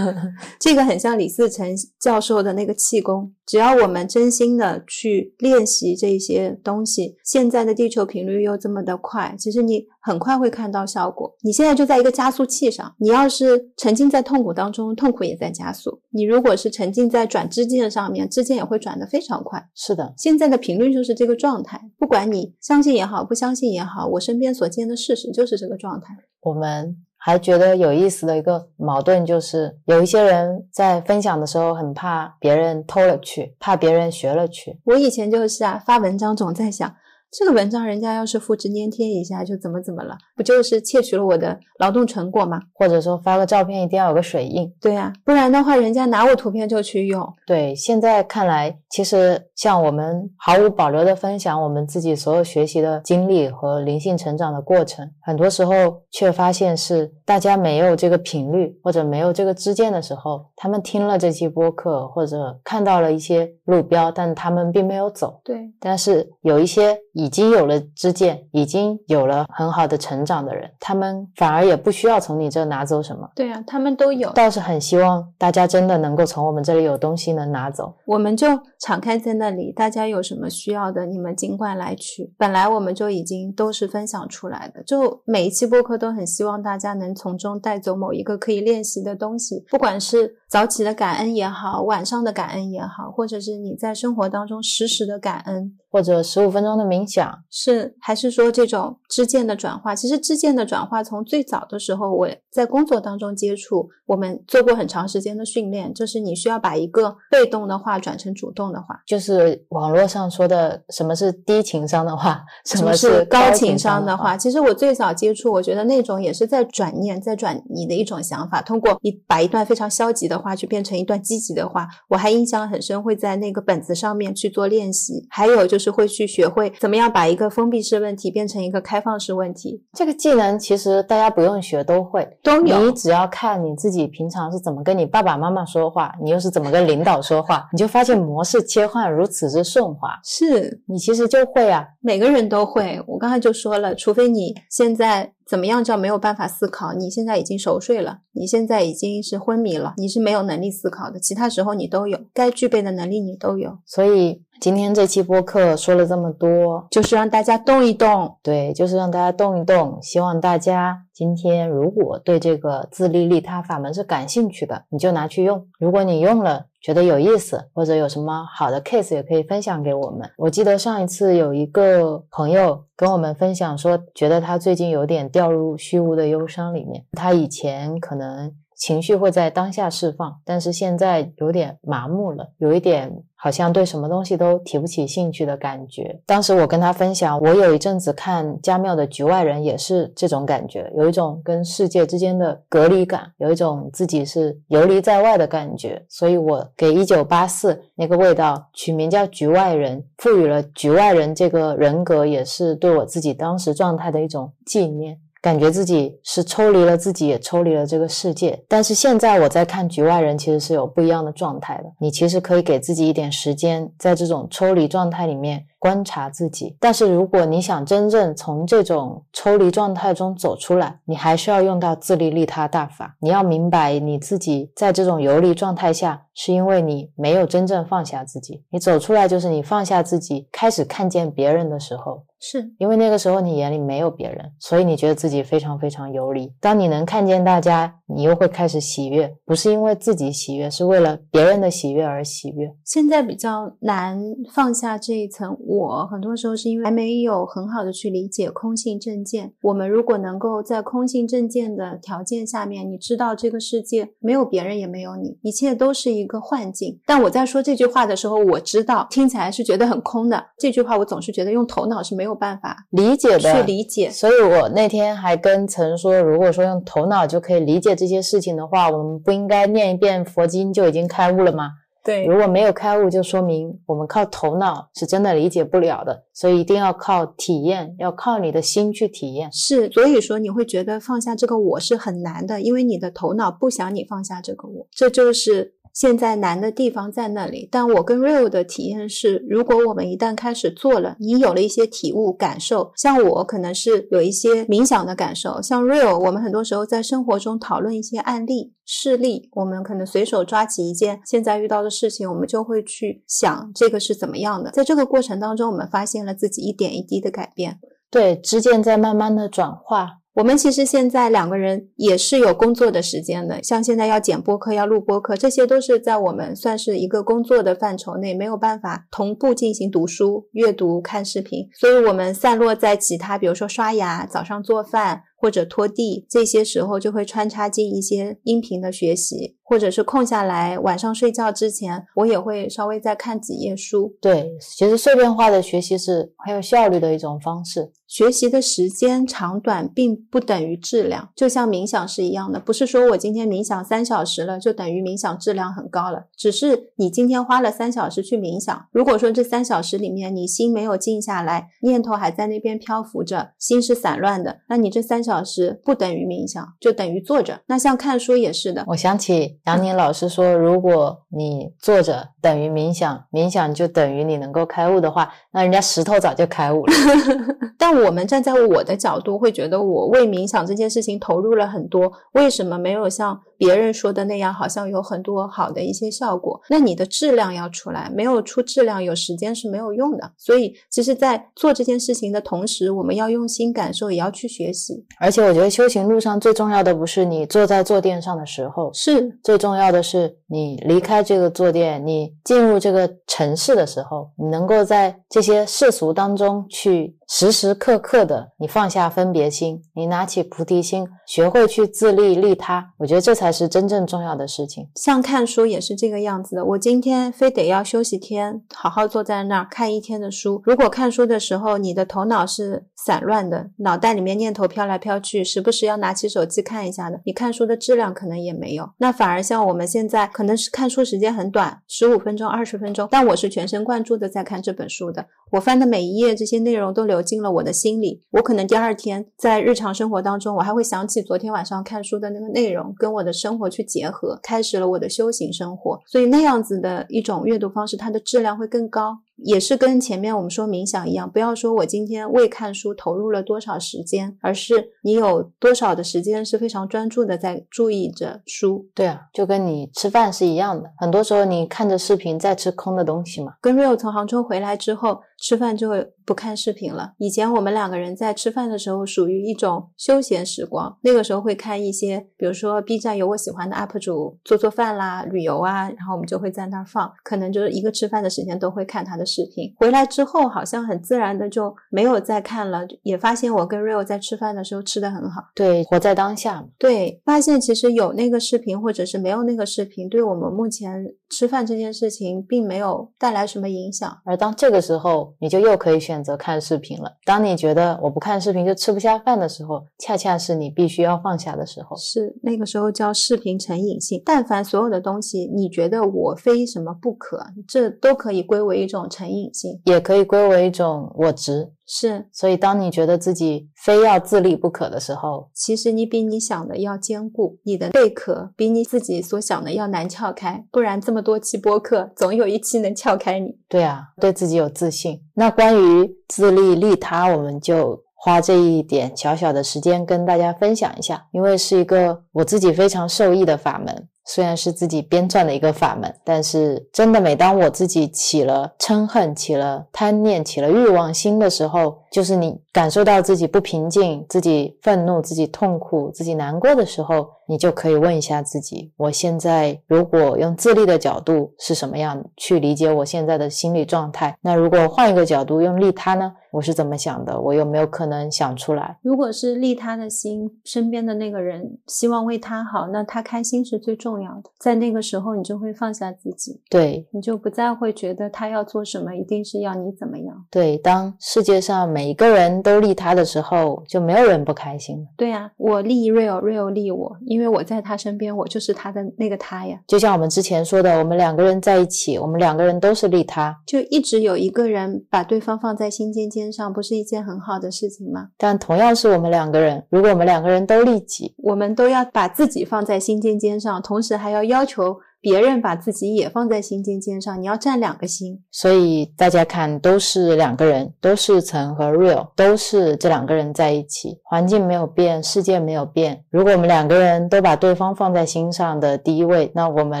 [0.60, 11.34] 这个很像李自成教授的那个气功，只要我们真心的去练习这些东西，现在的地球频率又这么的快，其实你很快会看到效果。
[11.42, 19.68] 你现在就在一个加速器上，你要是沉浸在痛苦当中，痛苦也在加速；你如果是沉浸在转支箭上面，支箭也会转得非常快。
[19.74, 20.14] 是的。
[20.16, 26.14] 现在的频率就是这个状态，不管你相信也好，不相信也好，我身边所见的事实就是这个状态。
[26.40, 34.80] 我们还觉得有意思的一个矛盾就是，有一些人在分享的时候很怕别人偷了去，怕别人学了去。
[34.84, 36.94] 我以前就是啊，发文章总在想。
[37.30, 42.60] 这个文章人家要是复制粘贴一下就怎么怎么了，不就是窃取了我的劳动成果吗？
[42.74, 47.26] 或者说发个照片一定要有个水印，对呀，不然的话人家拿我图片就去用。
[47.46, 65.40] 对，现在看来，其实像我们毫无保留的分享我们自己所有学习的经历和灵性成长的过程，很多时候却发现是大家没有这个频率或者没有这个知见的时候，他们听了这期播客或者看到了一些路标，但他们并没有走。
[65.44, 66.98] 对，但是有一些。
[67.12, 73.28] 已经有了知见，已经有了很好的成长的人，他们反而也不需要从你这拿走什么。
[73.34, 74.30] 对啊，他们都有。
[74.30, 77.92] 倒是很希望大家真的能够从我们这里有东西能拿走。
[78.06, 78.46] 我们就
[78.78, 82.32] 敞开在那里，大家有什么需要的，你们尽管来取。
[82.38, 95.76] 本来我们就已经都是分享出来的，就每一期播客都很希望大家能从中带走某一个可以练习的东西，不管是早起的感恩也好，晚上的感恩也好，或者是你在生活当中时时的感恩。
[95.90, 99.94] 或者十五分钟的冥想，是还是说这种知见的转化？
[99.94, 114.36] 其实知见的转化，从最早的时候我在工作当中接触，我们做过很长时间的训练，就是你需要把一个被动的话转成主动的话，就是网络上说的什么是低情商的话，什么是高情商的话。
[114.36, 121.88] 其实我最早接触，我觉得那种也是在转念，在转你的一种想法，通过你把一段非常消极的话去变成一段积极的话。
[122.08, 125.79] 我还印象很深，会在那个本子上面去做练习，还有就是。
[125.80, 129.82] 是会去学会怎么样把一个封闭式问题变成一个开放式问题。
[129.94, 132.84] 这个技能其实大家不用学都会，都有。
[132.84, 140.20] 你只要看你自己平常是怎么跟你爸爸妈妈说话，你又是怎么跟领导说话，你就发现模式切换如此之顺滑。
[140.22, 143.02] 是你其实就会啊，每个人都会。
[143.06, 145.32] 我刚才就说了，除非你现在。
[145.50, 146.92] 怎么样叫没有办法思考？
[146.92, 151.18] 你现在已经熟睡了，你现在已经是昏迷了，你是没有能力思考的。
[151.18, 153.76] 其他时候你都有，该具备的能力你都有。
[153.84, 158.36] 所以今天这期播客说了这么多，就是让大家动一动。
[158.44, 159.98] 对，就是让大家动一动。
[160.00, 165.66] 希望大家今天如果对这个自利利他法门是感兴趣的，你就拿去用。
[165.78, 170.30] 如果你用了，觉得有意思，或者有什么好的 case 也可以分享给我们。
[170.38, 177.04] 我记得上一次有一个朋友跟我们分享说，觉得他最近有点掉入虚无的忧伤里面。
[177.12, 183.22] 他以前可能情绪会在当下释放，但是现在有点麻木了，有一点。
[183.42, 186.20] 好像对什么东西都提不起兴趣的感觉。
[186.26, 196.04] 当时我跟他分享，我有一阵子看家庙的局外人也是这种感觉，有一种跟世界之间的隔离感，有一种自己是游离在外的感觉。
[196.06, 205.18] 所以我给一九八四那个味道取名叫局外人，赋予了局外人这个人格，也是对我自己当时状态的一种纪念。
[205.42, 208.62] 感觉自己是抽离了自己，也抽离了这个世界。
[208.68, 211.84] 但是现在我在看局外人，其实是有不一样的状态的。
[211.98, 215.64] 你其实可以给自己一点时间，在这种抽离状态里面。
[215.80, 223.16] 观察自己，但是如果你想真正从这种抽离状态中走出来，你还需要用到自利利他大法。
[223.18, 228.62] 你要明白你自己在这种游离状态下，是因为你没有真正放下自己。
[228.70, 236.52] 你走出来，就是你放下自己，开始看见别人的时候，是因为那个时候你眼里没有别人，所以你觉得自己非常非常游离。
[236.60, 242.70] 当你能看见大家，你又会开始喜悦，不是因为自己喜悦，是为了别人的喜悦而喜悦。
[242.84, 244.20] 现在比较难
[244.52, 245.56] 放下这一层。
[245.70, 249.52] 我很多时候是因为还没有很好的去理解空性证件。
[249.62, 256.98] 我们如果能够在空性证件的条件下面，你知道这个世界没有别人，也没有你，一切都是一个幻境。
[257.06, 260.44] 但我在说这句话的时候，我知道听起来是觉得很空的。
[260.58, 264.10] 这句话我总是觉得用头脑是没有办法理解的，去理解。
[264.10, 271.70] 所以我那天还跟曾说，如果说用头脑就可以理解这些事情的话，我们不应该念一遍佛经就已经开悟了吗？
[272.02, 279.50] 对，如果没有开悟，就说明我们靠头脑是真的理解不了的，所以一定要靠体验，要靠你的心去体验。
[279.52, 285.74] 是，所以说你会觉得放下这个我是很难的，因为你的头脑不想你放下这个我，这就是。
[285.92, 307.80] 现在难的地方在那里，但我跟 Real 的体验是，如果我们一旦开始做了，你有了一些体悟感受，像我可能是有一些冥想的感受，像 Real，我们很多时候在生活中讨论一些案例事例，我们可能随手抓起一件现在遇到的事情，我们就会去想这个是怎么样的，在这个过程当中，我们发现了自己一点一滴的改变，
[308.10, 310.19] 对，知见在慢慢的转化。
[310.34, 325.24] 我们其实现在两个人也是有工作的时间的，像现在要剪播客、要录播客，这些都是在我们算是一个工作的范畴内，没有办法同步进行读书、阅读、看视频，所以我们散落在其他，比如说刷牙、早上做饭。
[325.40, 334.14] 或者拖地，这些时候就会穿插进一些音频的学习，或者是空下来晚上睡觉之前，我也会稍微再看几页书。
[334.20, 337.90] 对，其实碎片化的学习是很有效率的一种方式。
[338.06, 355.29] 学习的时间长短并不等于质量，就像冥想是一样的，不是说我今天冥想三小时了就等于冥想质量很高了，只是你今天花了三小时去冥想，如果说这三小时里面你心没有静下来，念头还在那边漂浮着，心是散乱的，那你这三小。
[355.30, 357.60] 小时不等于冥想，就等于坐着。
[357.66, 358.84] 那像看书也是的。
[358.88, 366.92] 我想起杨宁老师说，如果你坐着等于冥想，冥想就等于你能够开悟的话，那人家石头早就开悟了。
[367.78, 373.40] 但我们站在我的角度，会觉得我为冥想这件事情投入了很多，为什么没有像？
[373.60, 376.58] 别人说的那样，好像有很多好的一些效果。
[376.70, 380.32] 那你的质量要出来，没有出质量，有时间是没有用的。
[380.38, 385.04] 所以，其实，在做这件事情的同时，我们要用心感受，也要去学习。
[385.18, 397.14] 而且，我觉得修行路上最重要的不是你坐在坐垫上的时候，是最重要的是你离开这个坐垫，你进入这个城市的时候，你能够在这些世俗当中去。
[397.32, 404.88] 时时刻刻的，你放下分别心，你拿起菩提心，学会去自利利他，我觉得这才才是真正重要的事情。
[404.94, 406.64] 像看书也是这个样子的。
[406.64, 410.62] 我今天非得要休息天，好好坐在那儿看一天的书。
[410.64, 418.88] 如果看书的时候你的头脑是散乱的，脑袋里面念头飘来飘去，时不时要拿起手机看一下的，你看书的质量可能也没有。
[418.98, 425.26] 那反而像我们现在可能是看书时间很短，十五分钟、二十分钟，但我是全神贯注的在看这本书的。
[425.50, 428.22] 我翻的每一页，这些内容都流进了我的心里。
[428.30, 435.98] 我可能第二天在日常生活当中，我还会想起昨天晚上看书的那个内容，跟我的生活去结合，开始了我的修行生活。
[436.06, 439.18] 所以那样子的一种阅读方式，它的质量会更高。
[439.42, 448.86] 也是跟前面我们说冥想一样，不要说我今天为看书投入了多少时间，而是你有多少的时间是非常专注的在注意着书。
[448.94, 453.54] 对啊，就跟你吃饭是一样的，很多时候你看着视频在吃空的东西嘛。
[453.62, 457.14] 跟 Real 从杭州回来之后，吃饭就会不看视频了。
[457.16, 469.24] 以前我们两个人在吃饭的时候属于一种休闲时光，那个时候会看一些，比如说 B 站有我喜欢的 UP 主做做饭啦、旅游啊，然后我们就会在那儿放，可能就是一个吃饭的时间都会看他的。
[469.30, 475.40] 视频回来之后，好像很自然的就没有再看了，也发现我跟 Real 在吃饭的时候吃的很好。
[475.54, 476.66] 对，活在当下。
[476.76, 484.20] 对，发现其实有那个视频，或者是没有那个视频，对我们目前吃饭这件事情并没有带来什么影响。
[484.24, 487.12] 而当这个时候，你就又可以选择看视频了。
[487.24, 491.96] 当你觉得我不看视频就吃不下饭的时候，恰恰是你必须要放下的时候。
[491.96, 494.22] 是那个时候叫视频成瘾性。
[494.24, 499.00] 但凡所有的东西，你觉得我非什么不可，这都可以归为一种。
[499.10, 502.28] 成瘾性也可以归为一种我执，是。
[502.32, 510.64] 所以，当你觉得自己非要自立不可的时候，其实你比你想的要坚固，你的贝壳比你自己所想的要难撬开。
[510.70, 513.58] 不然，这么多期播客，总有一期能撬开你。
[513.68, 515.20] 对啊，对自己有自信。
[515.34, 524.08] 那关于自立利他，我们就花这一点小小的时间跟大家分享一下，因为是一个我自己非常受益的法门。
[524.32, 537.28] 虽然是自己编撰的一个法门，但是真的每当我自己起了嗔恨、起了贪念、起了欲望心的时候，就是你感受到自己不平静、自己愤怒、自己痛苦、自己难过的时候。
[537.50, 544.38] 你就可以问一下自己：我现在如果用自立的角度是什么样去理解我现在的心理状态？
[544.40, 546.32] 那如果换一个角度用利他呢？
[546.52, 547.40] 我是怎么想的？
[547.40, 548.96] 我有没有可能想出来？
[549.02, 554.44] 如果是利他的心，身边的那个人希望为他好，那他开心是最重要的。
[554.60, 560.46] 在那个时候，你就会放下自己，对，你就不再会觉得他要做什么一定是要你怎么样。
[560.48, 565.06] 对，当世界上每一个人都利他的时候，就没有人不开心了。
[565.16, 569.78] 对呀，我利 real，real 利我，因为我在他身边，我就是他的那个他呀。
[569.86, 576.40] 就像我们之前说的，我们两个人在一起，我们两个人都是利他，就一直有一个人把对方放在心尖尖。
[576.50, 578.28] 上不是一件很好的事情吗？
[578.36, 584.96] 但同样是我们两个人，如果我们两个人都利己，我们都要把自己放在心尖尖上，同时还要要求。
[585.20, 588.42] 别人把自己也放在心尖尖上，你要占两个心。
[588.50, 596.24] 所以大家看，都是两个人，都是陈和 real，都是这两个人在一起，环境没有变，世界没有变。
[596.30, 600.00] 如果我们两个人都把对方放在心上的第一位，那我们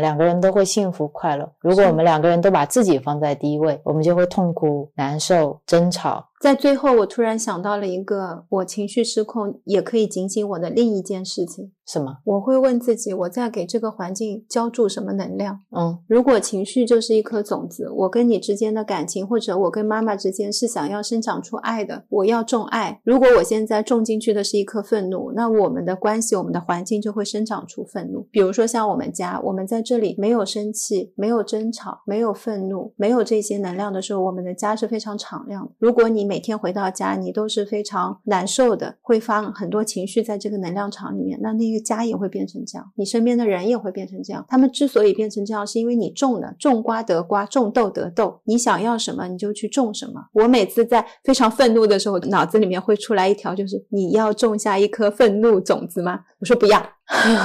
[0.00, 1.50] 两个人都会幸福快乐。
[1.60, 6.29] 如果我们两个人都把自己放在第一位，我们就会痛苦、难受、争吵。
[6.40, 11.70] 在最后，我突然想到了一个我情绪失控也可以警醒我的另一件事情。
[11.86, 12.18] 什么？
[12.24, 15.58] 我会问自己，我在给这个环境浇筑什么能量？
[15.76, 23.00] 嗯，如果情绪就是一颗种子，我跟你之间的感情，或者我跟妈妈之间是想要生长出爱的，我要种爱。
[23.04, 28.26] 如果我现在种进去的是一颗愤怒，那我们的关系，我们的环境就会生长出愤怒。
[28.30, 35.72] 比如说像我们家，我们在这里没有生气，没有争吵，没有愤怒，没有这些能量的时候，我们的家是非常敞亮的。
[35.80, 41.80] 如果你每天回到家，你都是非常难受的，会放很多情绪在这个能量场里面，那那个。
[41.90, 44.44] 家也会变成这样，你身边的人也会变成这样。
[44.48, 48.40] 他们之所以变成这样，是因为你种的，种瓜得瓜，种豆得豆。
[48.44, 50.26] 你想要什么，你就去种什么。
[50.34, 56.20] 我每次在非常愤怒的时候，脑子里面会出来一条，就是你要种下一颗愤怒种子吗？
[56.38, 56.80] 我说不要。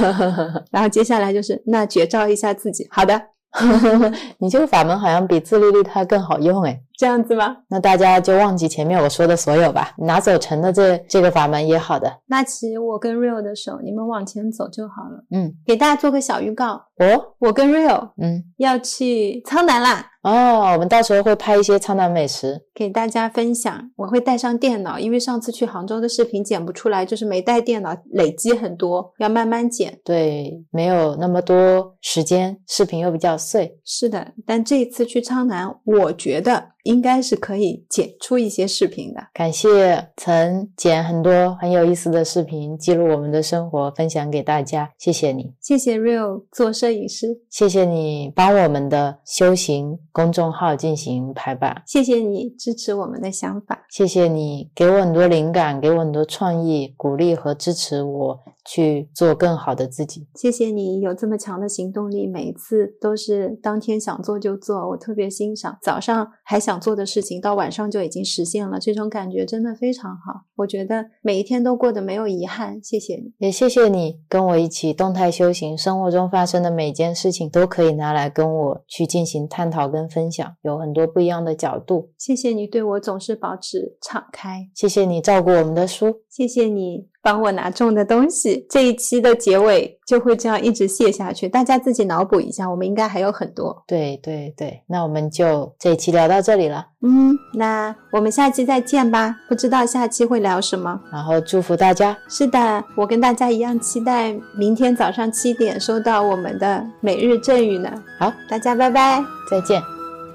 [0.70, 2.86] 然后接下来就是那绝招一下自己。
[2.92, 3.20] 好的，
[4.40, 6.82] 你这个法门好像比自律力它更好用哎。
[6.98, 7.58] 这样子吗？
[7.68, 12.10] 那大家就忘记前面我说的所有吧，拿走成的这这个法门也好的。
[12.28, 15.22] 拉起我跟 Real 的手，你们往前走就好了。
[15.32, 20.12] 嗯，给大家做个小预告哦，我跟 Real 嗯要去苍南啦。
[20.24, 23.92] 哦，我们到时候会拍一些苍南美食给大家分享。
[23.96, 30.00] 我会带上电脑，因为上次去杭州的视频剪不出来，就是没带电脑，累积很多，要慢慢剪。
[30.04, 33.78] 对，没有那么多时间，视频又比较碎。
[33.84, 36.75] 是的，但这一次去苍南，我觉得。
[36.86, 39.28] 应该是可以剪出一些视频的。
[39.34, 44.92] 感谢曾剪很多很有意思的视频，记录我们的生活，分享给大家。
[45.00, 58.40] 谢谢你，谢谢 Real 做摄影师，谢谢你帮我们的修行公众号进行排版，谢谢你支持我们的想法，谢谢你给我很多灵感，给我很多创意，鼓励和支持我。
[58.68, 60.28] 去做更好的自己。
[60.34, 65.78] 谢谢你有这么强的行动力，每一次都是当天想做就做，我特别欣赏。
[65.84, 70.46] 早上还想做的事情，到晚上就已经实现了，这种感觉真的非常好。
[70.56, 72.82] 我觉得每一天都过得没有遗憾。
[72.82, 82.12] 谢谢你，也谢谢你跟我一起动态修行，生活中发生的每件事情都可以拿来跟我去进行探讨跟分享，有很多不一样的角度。
[82.18, 87.08] 谢谢你对我总是保持敞开，谢谢你照顾我们的书，谢谢你。
[87.22, 91.48] 帮我拿中的东西，这一期的结尾就会这样一直卸下去。
[91.48, 93.84] 大家自己脑补一下，我们应该还有很多。
[93.88, 96.86] 对对对，那我们就这一期聊到这里了。
[97.02, 99.36] 嗯，那我们下期再见吧。
[99.48, 102.16] 不知道下期会聊什么，然后祝福大家。
[102.28, 107.90] 是的，我跟大家一样期待明天早上七点收到我们的每日赠语呢。
[108.20, 109.82] 好，大家拜拜，再见。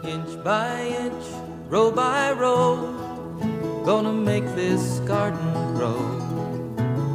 [0.03, 2.79] Inch by inch, row by row,
[3.85, 6.01] gonna make this garden grow.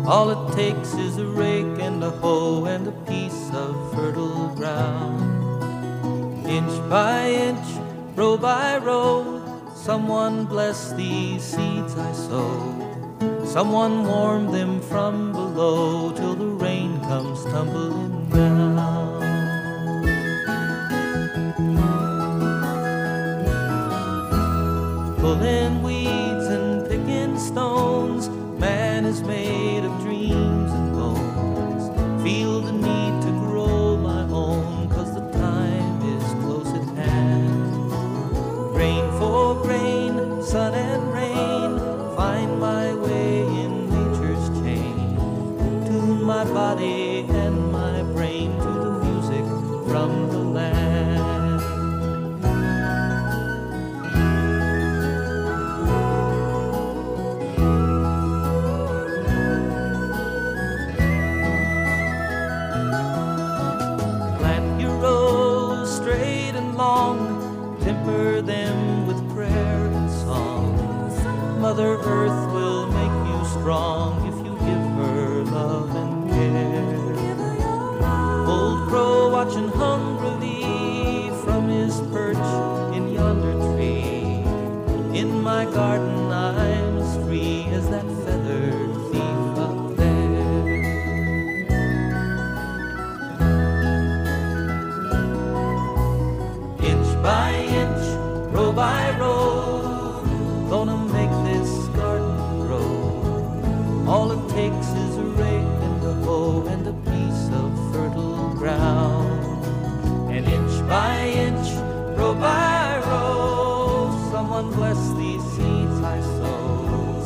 [0.07, 5.20] All it takes is a rake and a hoe and a piece of fertile ground.
[6.47, 7.68] Inch by inch,
[8.16, 9.41] row by row,
[9.76, 12.86] someone bless these seeds I sow.
[13.45, 19.14] Someone warm them from below till the rain comes tumbling down.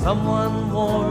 [0.09, 1.08] Someone warm